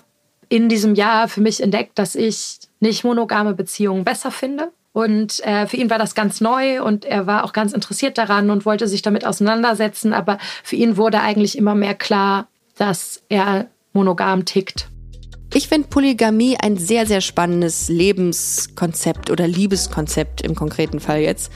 in 0.49 0.69
diesem 0.69 0.95
Jahr 0.95 1.27
für 1.27 1.41
mich 1.41 1.61
entdeckt, 1.61 1.97
dass 1.99 2.15
ich 2.15 2.59
nicht 2.79 3.03
monogame 3.03 3.53
Beziehungen 3.53 4.03
besser 4.03 4.31
finde. 4.31 4.71
Und 4.91 5.43
äh, 5.45 5.65
für 5.65 5.77
ihn 5.77 5.89
war 5.89 5.97
das 5.97 6.13
ganz 6.13 6.39
neu 6.39 6.83
und 6.83 7.03
er 7.03 7.25
war 7.25 7.43
auch 7.43 7.53
ganz 7.53 7.73
interessiert 7.73 8.17
daran 8.17 8.51
und 8.51 8.65
wollte 8.65 8.87
sich 8.87 9.01
damit 9.01 9.25
auseinandersetzen. 9.25 10.13
Aber 10.13 10.37
für 10.63 10.75
ihn 10.75 10.97
wurde 10.97 11.19
eigentlich 11.19 11.57
immer 11.57 11.73
mehr 11.73 11.95
klar, 11.95 12.47
dass 12.77 13.23
er 13.29 13.67
monogam 13.93 14.45
tickt. 14.45 14.87
Ich 15.55 15.67
finde 15.67 15.87
Polygamie 15.87 16.57
ein 16.59 16.77
sehr, 16.77 17.05
sehr 17.05 17.21
spannendes 17.21 17.87
Lebenskonzept 17.87 19.29
oder 19.29 19.47
Liebeskonzept 19.47 20.41
im 20.41 20.55
konkreten 20.55 20.99
Fall 20.99 21.19
jetzt, 21.19 21.51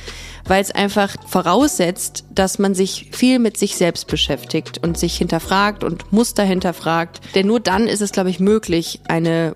weil 0.46 0.62
es 0.62 0.70
einfach 0.70 1.16
voraussetzt, 1.26 2.24
dass 2.30 2.60
man 2.60 2.76
sich 2.76 3.10
viel 3.12 3.40
mit 3.40 3.58
sich 3.58 3.76
selbst 3.76 4.06
beschäftigt 4.06 4.84
und 4.84 5.00
sich 5.00 5.18
hinterfragt 5.18 5.84
und 5.84 6.14
Muster 6.14 6.44
hinterfragt. 6.44 7.22
Denn 7.34 7.48
nur 7.48 7.60
dann 7.60 7.88
ist 7.88 8.02
es, 8.02 8.12
glaube 8.12 8.30
ich, 8.30 8.40
möglich, 8.40 9.00
eine 9.08 9.56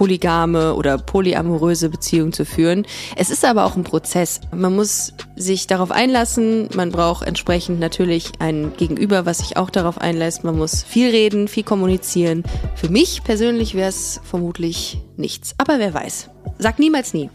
polygame 0.00 0.72
oder 0.76 0.96
polyamoröse 0.96 1.90
Beziehung 1.90 2.32
zu 2.32 2.46
führen. 2.46 2.86
Es 3.16 3.28
ist 3.28 3.44
aber 3.44 3.66
auch 3.66 3.76
ein 3.76 3.84
Prozess. 3.84 4.40
Man 4.50 4.74
muss 4.74 5.12
sich 5.36 5.66
darauf 5.66 5.90
einlassen. 5.90 6.70
Man 6.74 6.90
braucht 6.90 7.26
entsprechend 7.26 7.80
natürlich 7.80 8.32
ein 8.38 8.72
Gegenüber, 8.78 9.26
was 9.26 9.40
sich 9.40 9.58
auch 9.58 9.68
darauf 9.68 9.98
einlässt. 9.98 10.42
Man 10.42 10.56
muss 10.56 10.82
viel 10.82 11.10
reden, 11.10 11.48
viel 11.48 11.64
kommunizieren. 11.64 12.44
Für 12.76 12.88
mich 12.88 13.24
persönlich 13.24 13.74
wäre 13.74 13.90
es 13.90 14.22
vermutlich 14.24 15.02
nichts. 15.18 15.54
Aber 15.58 15.78
wer 15.78 15.92
weiß. 15.92 16.30
Sag 16.58 16.78
niemals 16.78 17.12
nie. 17.12 17.28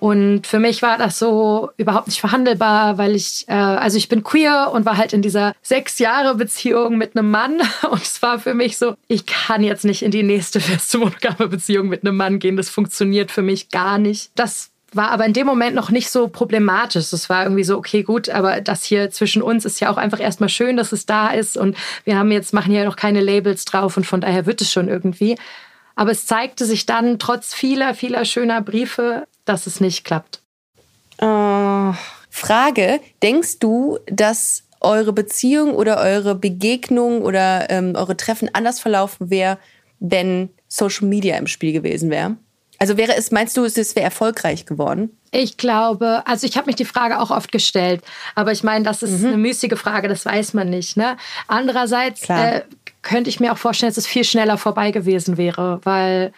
Und 0.00 0.46
für 0.46 0.58
mich 0.58 0.82
war 0.82 0.96
das 0.96 1.18
so 1.18 1.70
überhaupt 1.76 2.06
nicht 2.06 2.20
verhandelbar, 2.20 2.98
weil 2.98 3.16
ich, 3.16 3.44
äh, 3.48 3.52
also 3.52 3.96
ich 3.96 4.08
bin 4.08 4.22
queer 4.22 4.70
und 4.72 4.86
war 4.86 4.96
halt 4.96 5.12
in 5.12 5.22
dieser 5.22 5.54
sechs 5.60 5.98
Jahre 5.98 6.36
Beziehung 6.36 6.96
mit 6.98 7.16
einem 7.16 7.30
Mann. 7.30 7.60
Und 7.90 8.02
es 8.02 8.22
war 8.22 8.38
für 8.38 8.54
mich 8.54 8.78
so, 8.78 8.94
ich 9.08 9.26
kann 9.26 9.62
jetzt 9.62 9.84
nicht 9.84 10.02
in 10.02 10.10
die 10.10 10.22
nächste 10.22 10.60
feste 10.60 10.98
monogame 10.98 11.48
Beziehung 11.48 11.88
mit 11.88 12.04
einem 12.04 12.16
Mann 12.16 12.38
gehen. 12.38 12.56
Das 12.56 12.68
funktioniert 12.68 13.30
für 13.30 13.42
mich 13.42 13.70
gar 13.70 13.98
nicht. 13.98 14.30
Das 14.36 14.70
war 14.92 15.10
aber 15.10 15.26
in 15.26 15.32
dem 15.32 15.46
Moment 15.46 15.74
noch 15.74 15.90
nicht 15.90 16.10
so 16.10 16.28
problematisch. 16.28 17.12
Es 17.12 17.28
war 17.28 17.44
irgendwie 17.44 17.64
so, 17.64 17.76
okay, 17.76 18.02
gut, 18.02 18.28
aber 18.30 18.60
das 18.60 18.84
hier 18.84 19.10
zwischen 19.10 19.42
uns 19.42 19.64
ist 19.64 19.80
ja 19.80 19.90
auch 19.90 19.96
einfach 19.96 20.20
erstmal 20.20 20.48
schön, 20.48 20.76
dass 20.76 20.92
es 20.92 21.06
da 21.06 21.28
ist 21.28 21.56
und 21.56 21.76
wir 22.04 22.16
haben 22.16 22.30
jetzt, 22.32 22.54
machen 22.54 22.72
ja 22.72 22.84
noch 22.84 22.96
keine 22.96 23.20
Labels 23.20 23.64
drauf 23.64 23.96
und 23.96 24.06
von 24.06 24.20
daher 24.20 24.46
wird 24.46 24.60
es 24.60 24.72
schon 24.72 24.88
irgendwie. 24.88 25.36
Aber 25.94 26.12
es 26.12 26.26
zeigte 26.26 26.64
sich 26.64 26.86
dann 26.86 27.18
trotz 27.18 27.52
vieler, 27.52 27.92
vieler 27.92 28.24
schöner 28.24 28.62
Briefe, 28.62 29.26
dass 29.48 29.66
es 29.66 29.80
nicht 29.80 30.04
klappt. 30.04 30.42
Oh. 31.20 31.94
Frage, 32.30 33.00
denkst 33.22 33.58
du, 33.58 33.98
dass 34.06 34.64
eure 34.80 35.12
Beziehung 35.12 35.74
oder 35.74 35.98
eure 35.98 36.34
Begegnung 36.34 37.22
oder 37.22 37.68
ähm, 37.70 37.94
eure 37.96 38.16
Treffen 38.16 38.48
anders 38.52 38.78
verlaufen 38.78 39.30
wäre, 39.30 39.58
wenn 39.98 40.50
Social 40.68 41.08
Media 41.08 41.36
im 41.36 41.46
Spiel 41.46 41.72
gewesen 41.72 42.10
wäre? 42.10 42.36
Also 42.78 42.96
wäre 42.96 43.16
es, 43.16 43.32
meinst 43.32 43.56
du, 43.56 43.64
es 43.64 43.76
wäre 43.96 44.04
erfolgreich 44.04 44.64
geworden? 44.64 45.10
Ich 45.32 45.56
glaube, 45.56 46.22
also 46.26 46.46
ich 46.46 46.56
habe 46.56 46.66
mich 46.66 46.76
die 46.76 46.84
Frage 46.84 47.18
auch 47.18 47.32
oft 47.32 47.50
gestellt, 47.50 48.02
aber 48.36 48.52
ich 48.52 48.62
meine, 48.62 48.84
das 48.84 49.02
ist 49.02 49.20
mhm. 49.20 49.26
eine 49.26 49.36
müßige 49.36 49.76
Frage, 49.76 50.06
das 50.06 50.24
weiß 50.24 50.54
man 50.54 50.70
nicht. 50.70 50.96
Ne? 50.96 51.16
Andererseits 51.48 52.28
äh, 52.30 52.62
könnte 53.02 53.30
ich 53.30 53.40
mir 53.40 53.52
auch 53.52 53.58
vorstellen, 53.58 53.90
dass 53.90 53.98
es 53.98 54.06
viel 54.06 54.24
schneller 54.24 54.58
vorbei 54.58 54.92
gewesen 54.92 55.36
wäre, 55.36 55.80
weil 55.82 56.32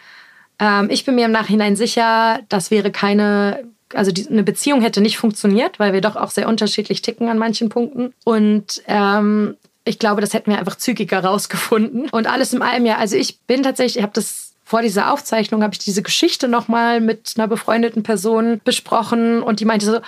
ähm, 0.61 0.89
ich 0.91 1.03
bin 1.03 1.15
mir 1.15 1.25
im 1.25 1.31
Nachhinein 1.31 1.75
sicher, 1.75 2.39
das 2.47 2.69
wäre 2.69 2.91
keine, 2.91 3.63
also 3.95 4.11
die, 4.11 4.27
eine 4.29 4.43
Beziehung 4.43 4.81
hätte 4.81 5.01
nicht 5.01 5.17
funktioniert, 5.17 5.79
weil 5.79 5.91
wir 5.91 6.01
doch 6.01 6.15
auch 6.15 6.29
sehr 6.29 6.47
unterschiedlich 6.47 7.01
ticken 7.01 7.27
an 7.29 7.39
manchen 7.39 7.69
Punkten. 7.69 8.13
Und 8.23 8.83
ähm, 8.85 9.57
ich 9.83 9.97
glaube, 9.97 10.21
das 10.21 10.35
hätten 10.35 10.51
wir 10.51 10.59
einfach 10.59 10.75
zügiger 10.75 11.23
rausgefunden. 11.23 12.09
Und 12.11 12.27
alles 12.27 12.53
in 12.53 12.61
allem 12.61 12.85
ja, 12.85 12.97
also 12.97 13.17
ich 13.17 13.39
bin 13.41 13.63
tatsächlich, 13.63 13.97
ich 13.97 14.03
habe 14.03 14.13
das 14.13 14.53
vor 14.63 14.83
dieser 14.83 15.11
Aufzeichnung 15.11 15.63
habe 15.63 15.73
ich 15.73 15.79
diese 15.79 16.03
Geschichte 16.03 16.47
nochmal 16.47 17.01
mit 17.01 17.33
einer 17.35 17.47
befreundeten 17.47 18.03
Person 18.03 18.61
besprochen 18.63 19.41
und 19.41 19.59
die 19.59 19.65
meinte 19.65 19.85
so, 19.85 19.99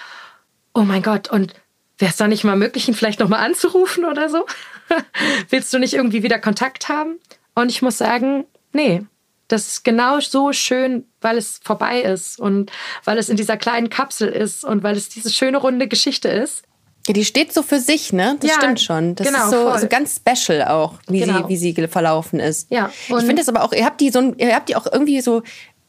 oh 0.74 0.84
mein 0.84 1.02
Gott, 1.02 1.30
und 1.30 1.54
wäre 1.98 2.12
es 2.12 2.18
da 2.18 2.28
nicht 2.28 2.44
mal 2.44 2.56
möglich, 2.56 2.88
ihn 2.88 2.94
vielleicht 2.94 3.20
nochmal 3.20 3.44
anzurufen 3.44 4.06
oder 4.06 4.30
so? 4.30 4.46
Willst 5.50 5.74
du 5.74 5.80
nicht 5.80 5.96
irgendwie 5.96 6.24
wieder 6.24 6.40
Kontakt 6.40 6.88
haben? 6.88 7.20
Und 7.56 7.72
ich 7.72 7.82
muss 7.82 7.98
sagen, 7.98 8.46
nee, 8.72 9.04
das 9.54 9.68
ist 9.68 9.84
genau 9.84 10.20
so 10.20 10.52
schön, 10.52 11.06
weil 11.22 11.38
es 11.38 11.60
vorbei 11.64 12.02
ist 12.02 12.40
und 12.40 12.72
weil 13.06 13.20
es 13.20 13.30
in 13.30 13.38
dieser 13.38 13.56
kleinen 13.56 13.90
Kapsel 13.90 14.28
ist 14.28 14.66
und 14.66 14.82
weil 14.82 14.98
es 14.98 15.10
diese 15.10 15.32
schöne 15.32 15.58
runde 15.58 15.88
Geschichte 15.88 16.28
ist. 16.28 16.64
Ja, 17.08 17.14
die 17.14 17.26
steht 17.26 17.54
so 17.54 17.62
für 17.62 17.80
sich, 17.80 18.14
ne? 18.14 18.38
Das 18.40 18.50
ja, 18.50 18.56
stimmt 18.58 18.82
schon. 18.82 19.16
Das 19.16 19.28
genau, 19.28 19.44
ist 19.44 19.52
so, 19.52 19.78
so, 19.78 19.88
ganz 19.88 20.16
special 20.16 20.64
auch, 20.64 20.96
wie, 21.08 21.20
genau. 21.20 21.48
sie, 21.48 21.50
wie 21.50 21.58
sie 21.58 21.88
verlaufen 21.88 22.40
ist. 22.40 22.72
Ja, 22.72 22.90
ich 23.08 23.16
finde 23.16 23.36
das 23.36 23.50
aber 23.50 23.64
auch, 23.64 23.74
ihr 23.74 23.86
habt 23.86 24.02
die 24.02 24.10
so, 24.10 24.34
ihr 24.38 24.56
habt 24.56 24.70
die 24.70 24.76
auch 24.76 24.88
irgendwie 24.92 25.22
so, 25.22 25.44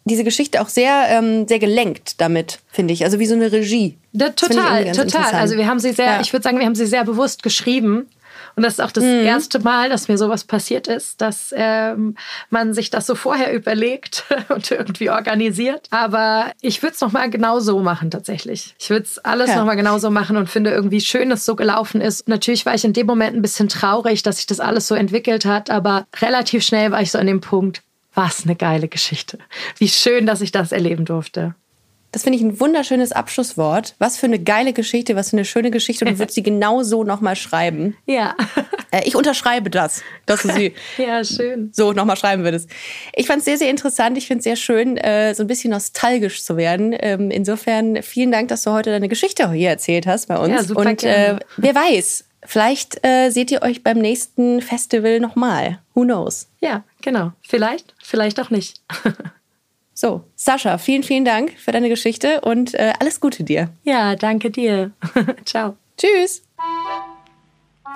diese 0.04 0.24
Geschichte 0.24 0.60
auch 0.60 0.68
sehr, 0.68 1.06
ähm, 1.08 1.48
sehr 1.48 1.58
gelenkt 1.58 2.20
damit, 2.20 2.58
finde 2.70 2.92
ich. 2.92 3.04
Also 3.04 3.18
wie 3.18 3.26
so 3.26 3.34
eine 3.34 3.50
Regie. 3.50 3.96
Da, 4.12 4.30
total, 4.30 4.92
total. 4.92 5.32
Also 5.32 5.56
wir 5.56 5.66
haben 5.66 5.78
sie 5.78 5.92
sehr, 5.92 6.06
ja. 6.06 6.20
ich 6.20 6.32
würde 6.34 6.42
sagen, 6.42 6.58
wir 6.58 6.66
haben 6.66 6.74
sie 6.74 6.86
sehr 6.86 7.04
bewusst 7.04 7.42
geschrieben 7.42 8.08
und 8.56 8.62
das 8.62 8.74
ist 8.74 8.80
auch 8.80 8.92
das 8.92 9.04
mhm. 9.04 9.24
erste 9.24 9.58
Mal, 9.60 9.88
dass 9.88 10.08
mir 10.08 10.18
sowas 10.18 10.44
passiert 10.44 10.86
ist, 10.86 11.20
dass 11.20 11.52
ähm, 11.56 12.16
man 12.50 12.72
sich 12.72 12.90
das 12.90 13.06
so 13.06 13.14
vorher 13.14 13.52
überlegt 13.52 14.24
und 14.48 14.70
irgendwie 14.70 15.10
organisiert. 15.10 15.88
Aber 15.90 16.52
ich 16.60 16.82
würde 16.82 16.94
es 16.94 17.00
nochmal 17.00 17.30
genau 17.30 17.60
so 17.60 17.80
machen 17.80 18.10
tatsächlich. 18.10 18.74
Ich 18.78 18.90
würde 18.90 19.04
es 19.04 19.18
alles 19.18 19.50
ja. 19.50 19.56
nochmal 19.56 19.76
genau 19.76 19.98
so 19.98 20.10
machen 20.10 20.36
und 20.36 20.48
finde 20.48 20.70
irgendwie 20.70 21.00
schön, 21.00 21.30
dass 21.30 21.40
es 21.40 21.46
so 21.46 21.56
gelaufen 21.56 22.00
ist. 22.00 22.28
Natürlich 22.28 22.64
war 22.66 22.74
ich 22.74 22.84
in 22.84 22.92
dem 22.92 23.06
Moment 23.06 23.36
ein 23.36 23.42
bisschen 23.42 23.68
traurig, 23.68 24.22
dass 24.22 24.36
sich 24.36 24.46
das 24.46 24.60
alles 24.60 24.86
so 24.86 24.94
entwickelt 24.94 25.44
hat, 25.44 25.70
aber 25.70 26.06
relativ 26.20 26.64
schnell 26.64 26.92
war 26.92 27.02
ich 27.02 27.10
so 27.10 27.18
an 27.18 27.26
dem 27.26 27.40
Punkt, 27.40 27.82
was 28.14 28.44
eine 28.44 28.54
geile 28.54 28.88
Geschichte. 28.88 29.38
Wie 29.78 29.88
schön, 29.88 30.26
dass 30.26 30.40
ich 30.40 30.52
das 30.52 30.70
erleben 30.70 31.04
durfte. 31.04 31.54
Das 32.14 32.22
finde 32.22 32.38
ich 32.38 32.44
ein 32.44 32.60
wunderschönes 32.60 33.10
Abschlusswort. 33.10 33.96
Was 33.98 34.18
für 34.18 34.26
eine 34.26 34.38
geile 34.38 34.72
Geschichte, 34.72 35.16
was 35.16 35.30
für 35.30 35.36
eine 35.36 35.44
schöne 35.44 35.72
Geschichte. 35.72 36.04
Und 36.04 36.12
du 36.12 36.18
würdest 36.20 36.36
sie 36.36 36.42
genau 36.44 36.84
so 36.84 37.02
nochmal 37.02 37.34
schreiben. 37.34 37.96
Ja. 38.06 38.36
Äh, 38.92 39.02
ich 39.04 39.16
unterschreibe 39.16 39.68
das, 39.68 40.00
dass 40.24 40.42
du 40.42 40.52
sie 40.52 40.74
ja, 40.96 41.24
schön. 41.24 41.70
so 41.72 41.92
nochmal 41.92 42.16
schreiben 42.16 42.44
würdest. 42.44 42.70
Ich 43.16 43.26
fand 43.26 43.40
es 43.40 43.46
sehr, 43.46 43.58
sehr 43.58 43.68
interessant. 43.68 44.16
Ich 44.16 44.28
finde 44.28 44.38
es 44.38 44.44
sehr 44.44 44.54
schön, 44.54 44.96
äh, 44.96 45.34
so 45.34 45.42
ein 45.42 45.48
bisschen 45.48 45.72
nostalgisch 45.72 46.44
zu 46.44 46.56
werden. 46.56 46.94
Ähm, 46.96 47.32
insofern 47.32 48.00
vielen 48.04 48.30
Dank, 48.30 48.46
dass 48.46 48.62
du 48.62 48.70
heute 48.70 48.90
deine 48.90 49.08
Geschichte 49.08 49.50
hier 49.50 49.70
erzählt 49.70 50.06
hast 50.06 50.28
bei 50.28 50.38
uns. 50.38 50.52
Ja, 50.52 50.62
super 50.62 50.82
Und 50.82 51.02
äh, 51.02 51.40
wer 51.56 51.74
weiß, 51.74 52.26
vielleicht 52.44 53.04
äh, 53.04 53.30
seht 53.30 53.50
ihr 53.50 53.62
euch 53.62 53.82
beim 53.82 53.98
nächsten 53.98 54.62
Festival 54.62 55.18
nochmal. 55.18 55.80
Who 55.94 56.02
knows? 56.02 56.46
Ja, 56.60 56.84
genau. 57.02 57.32
Vielleicht, 57.42 57.92
vielleicht 58.00 58.38
auch 58.38 58.50
nicht. 58.50 58.80
So, 59.94 60.24
Sascha, 60.34 60.78
vielen, 60.78 61.04
vielen 61.04 61.24
Dank 61.24 61.52
für 61.56 61.70
deine 61.72 61.88
Geschichte 61.88 62.40
und 62.40 62.74
äh, 62.74 62.92
alles 62.98 63.20
Gute 63.20 63.44
dir. 63.44 63.70
Ja, 63.84 64.16
danke 64.16 64.50
dir. 64.50 64.90
Ciao. 65.44 65.76
Tschüss. 65.96 66.42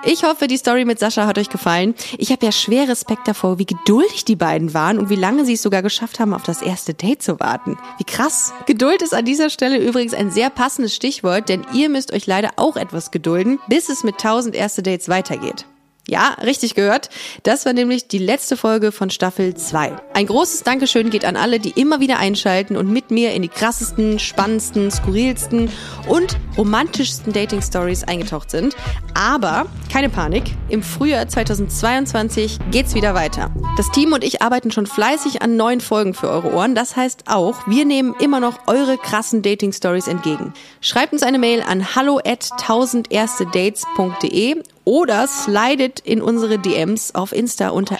Ich 0.05 0.23
hoffe, 0.23 0.47
die 0.47 0.57
Story 0.57 0.85
mit 0.85 1.01
Sascha 1.01 1.27
hat 1.27 1.39
euch 1.39 1.51
gefallen. 1.51 1.95
Ich 2.19 2.31
habe 2.31 2.47
ja 2.47 2.53
schwer 2.53 2.89
Respekt 2.89 3.27
davor, 3.27 3.59
wie 3.59 3.67
geduldig 3.67 4.25
die 4.25 4.37
beiden 4.37 4.73
waren 4.73 4.99
und 4.99 5.11
wie 5.11 5.17
lange 5.17 5.45
sie 5.45 5.55
es 5.55 5.63
sogar 5.63 5.83
geschafft 5.83 6.21
haben, 6.21 6.35
auf 6.35 6.45
das 6.45 6.63
erste 6.63 6.95
Date 6.95 7.21
zu 7.21 7.41
warten. 7.41 7.77
Wie 7.99 8.05
krass. 8.05 8.53
Geduld 8.67 9.03
ist 9.03 9.13
an 9.13 9.25
dieser 9.25 9.51
Stelle 9.51 9.79
übrigens 9.79 10.15
ein 10.15 10.31
sehr 10.31 10.51
passendes 10.51 10.95
Stichwort, 10.95 11.49
denn 11.49 11.67
ihr 11.75 11.89
müsst 11.89 12.13
euch 12.13 12.27
leider 12.27 12.51
auch 12.57 12.77
etwas 12.77 13.11
gedulden, 13.11 13.59
bis 13.67 13.89
es 13.89 14.05
mit 14.05 14.15
1000 14.15 14.55
erste 14.55 14.85
Dates 14.85 15.09
weitergeht. 15.09 15.67
Ja, 16.11 16.37
richtig 16.43 16.75
gehört. 16.75 17.11
Das 17.43 17.67
war 17.67 17.75
nämlich 17.75 18.09
die 18.09 18.17
letzte 18.17 18.57
Folge 18.57 18.93
von 18.93 19.11
Staffel 19.11 19.55
2. 19.55 19.95
Ein 20.15 20.27
großes 20.27 20.63
Dankeschön 20.63 21.11
geht 21.11 21.27
an 21.27 21.37
alle, 21.37 21.61
die 21.61 21.79
immer 21.79 22.01
wieder 22.01 22.19
einschalten 22.19 22.79
und 22.79 22.91
mit 22.91 23.11
mir 23.11 23.35
in 23.35 23.43
die 23.43 23.49
krassesten, 23.49 24.19
spannendsten, 24.19 24.91
skurrilsten 24.91 25.71
und 26.09 26.39
romantischsten 26.57 27.35
Dating-Stories 27.35 28.05
eingetaucht 28.05 28.51
sind. 28.51 28.75
Aber 29.13 29.67
keine 29.93 30.09
Panik, 30.09 30.45
im 30.71 30.83
Frühjahr 30.83 31.29
2022 31.29 32.57
geht's 32.71 32.95
wieder 32.95 33.15
weiter. 33.15 33.51
Das 33.77 33.91
Team 33.91 34.15
und 34.15 34.25
ich 34.25 34.41
arbeiten 34.41 34.71
schon 34.71 34.87
fleißig 34.87 35.43
an 35.43 35.57
neuen 35.57 35.83
Folgen 35.83 36.15
für 36.15 36.31
eure 36.31 36.55
Ohren. 36.55 36.75
Das 36.75 36.97
heißt 36.97 37.25
auch, 37.27 37.67
wir 37.67 37.85
nehmen 37.85 38.15
immer 38.19 38.41
noch 38.41 38.67
eure 38.67 38.97
krassen 38.97 39.43
Dating-Stories 39.43 40.09
entgegen. 40.09 40.55
Schreibt 40.81 41.13
uns 41.13 41.23
eine 41.23 41.39
Mail 41.39 41.61
an 41.61 41.95
hallo 41.95 42.19
at 42.25 42.45
1000erstedates.de 42.45 44.63
oder 44.89 45.29
slidet 45.29 46.01
in 46.01 46.23
unsere 46.23 46.59
DMs 46.59 47.15
auf 47.15 47.33
Insta 47.33 47.69
unter 47.69 47.99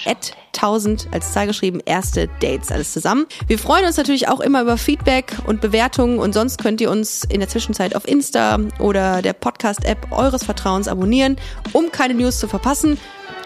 1000 0.57 1.09
als 1.11 1.35
Zahl 1.35 1.47
geschrieben 1.47 1.81
erste 1.85 2.31
Dates 2.41 2.73
alles 2.73 2.95
zusammen. 2.95 3.27
Wir 3.47 3.59
freuen 3.59 3.85
uns 3.85 3.99
natürlich 3.99 4.29
auch 4.29 4.41
immer 4.41 4.63
über 4.63 4.79
Feedback 4.79 5.37
und 5.47 5.61
Bewertungen 5.61 6.19
und 6.19 6.33
sonst 6.33 6.63
könnt 6.63 6.81
ihr 6.81 6.91
uns 6.91 7.25
in 7.25 7.41
der 7.41 7.49
Zwischenzeit 7.51 7.95
auf 7.95 8.09
Insta 8.09 8.59
oder 8.79 9.21
der 9.21 9.35
Podcast-App 9.35 10.13
eures 10.13 10.45
Vertrauens 10.45 10.89
abonnieren, 10.89 11.37
um 11.75 11.93
keine 11.93 12.15
News 12.15 12.39
zu 12.39 12.49
verpassen. 12.49 12.99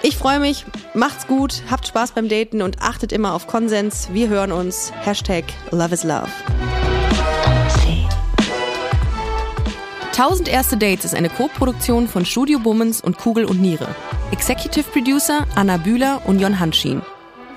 Ich 0.05 0.17
freue 0.17 0.39
mich, 0.39 0.65
macht's 0.95 1.27
gut, 1.27 1.65
habt 1.69 1.89
Spaß 1.89 2.13
beim 2.13 2.29
Daten 2.29 2.63
und 2.63 2.81
achtet 2.81 3.11
immer 3.11 3.35
auf 3.35 3.49
Konsens. 3.49 4.09
Wir 4.13 4.29
hören 4.29 4.53
uns. 4.53 4.93
Hashtag 5.03 5.47
Love 5.73 5.95
is 5.95 6.05
Love. 6.05 6.29
1000 10.23 10.49
erste 10.49 10.77
Dates 10.77 11.05
ist 11.05 11.17
eine 11.17 11.29
Co-Produktion 11.29 12.07
von 12.07 12.25
Studio 12.25 12.61
Bummens 12.61 13.01
und 13.01 13.19
Kugel 13.19 13.45
und 13.45 13.61
Niere. 13.61 13.89
Executive 14.31 14.85
Producer 14.85 15.49
Anna 15.57 15.79
Bühler 15.79 16.23
und 16.27 16.39
Jon 16.39 16.61
Hanschin. 16.61 17.03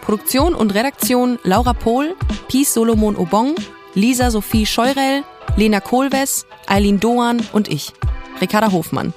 Produktion 0.01 0.55
und 0.55 0.73
Redaktion 0.73 1.37
Laura 1.43 1.73
Pohl, 1.73 2.15
Pies 2.47 2.73
Solomon 2.73 3.17
Obong, 3.17 3.53
Lisa 3.93 4.31
Sophie 4.31 4.65
Scheurell, 4.65 5.23
Lena 5.55 5.79
Kohlwes, 5.79 6.47
Eileen 6.65 6.99
Doan 6.99 7.39
und 7.53 7.67
ich, 7.67 7.93
Ricarda 8.41 8.71
Hofmann. 8.71 9.13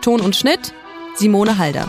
Ton 0.00 0.20
und 0.20 0.34
Schnitt 0.34 0.74
Simone 1.14 1.58
Halder. 1.58 1.88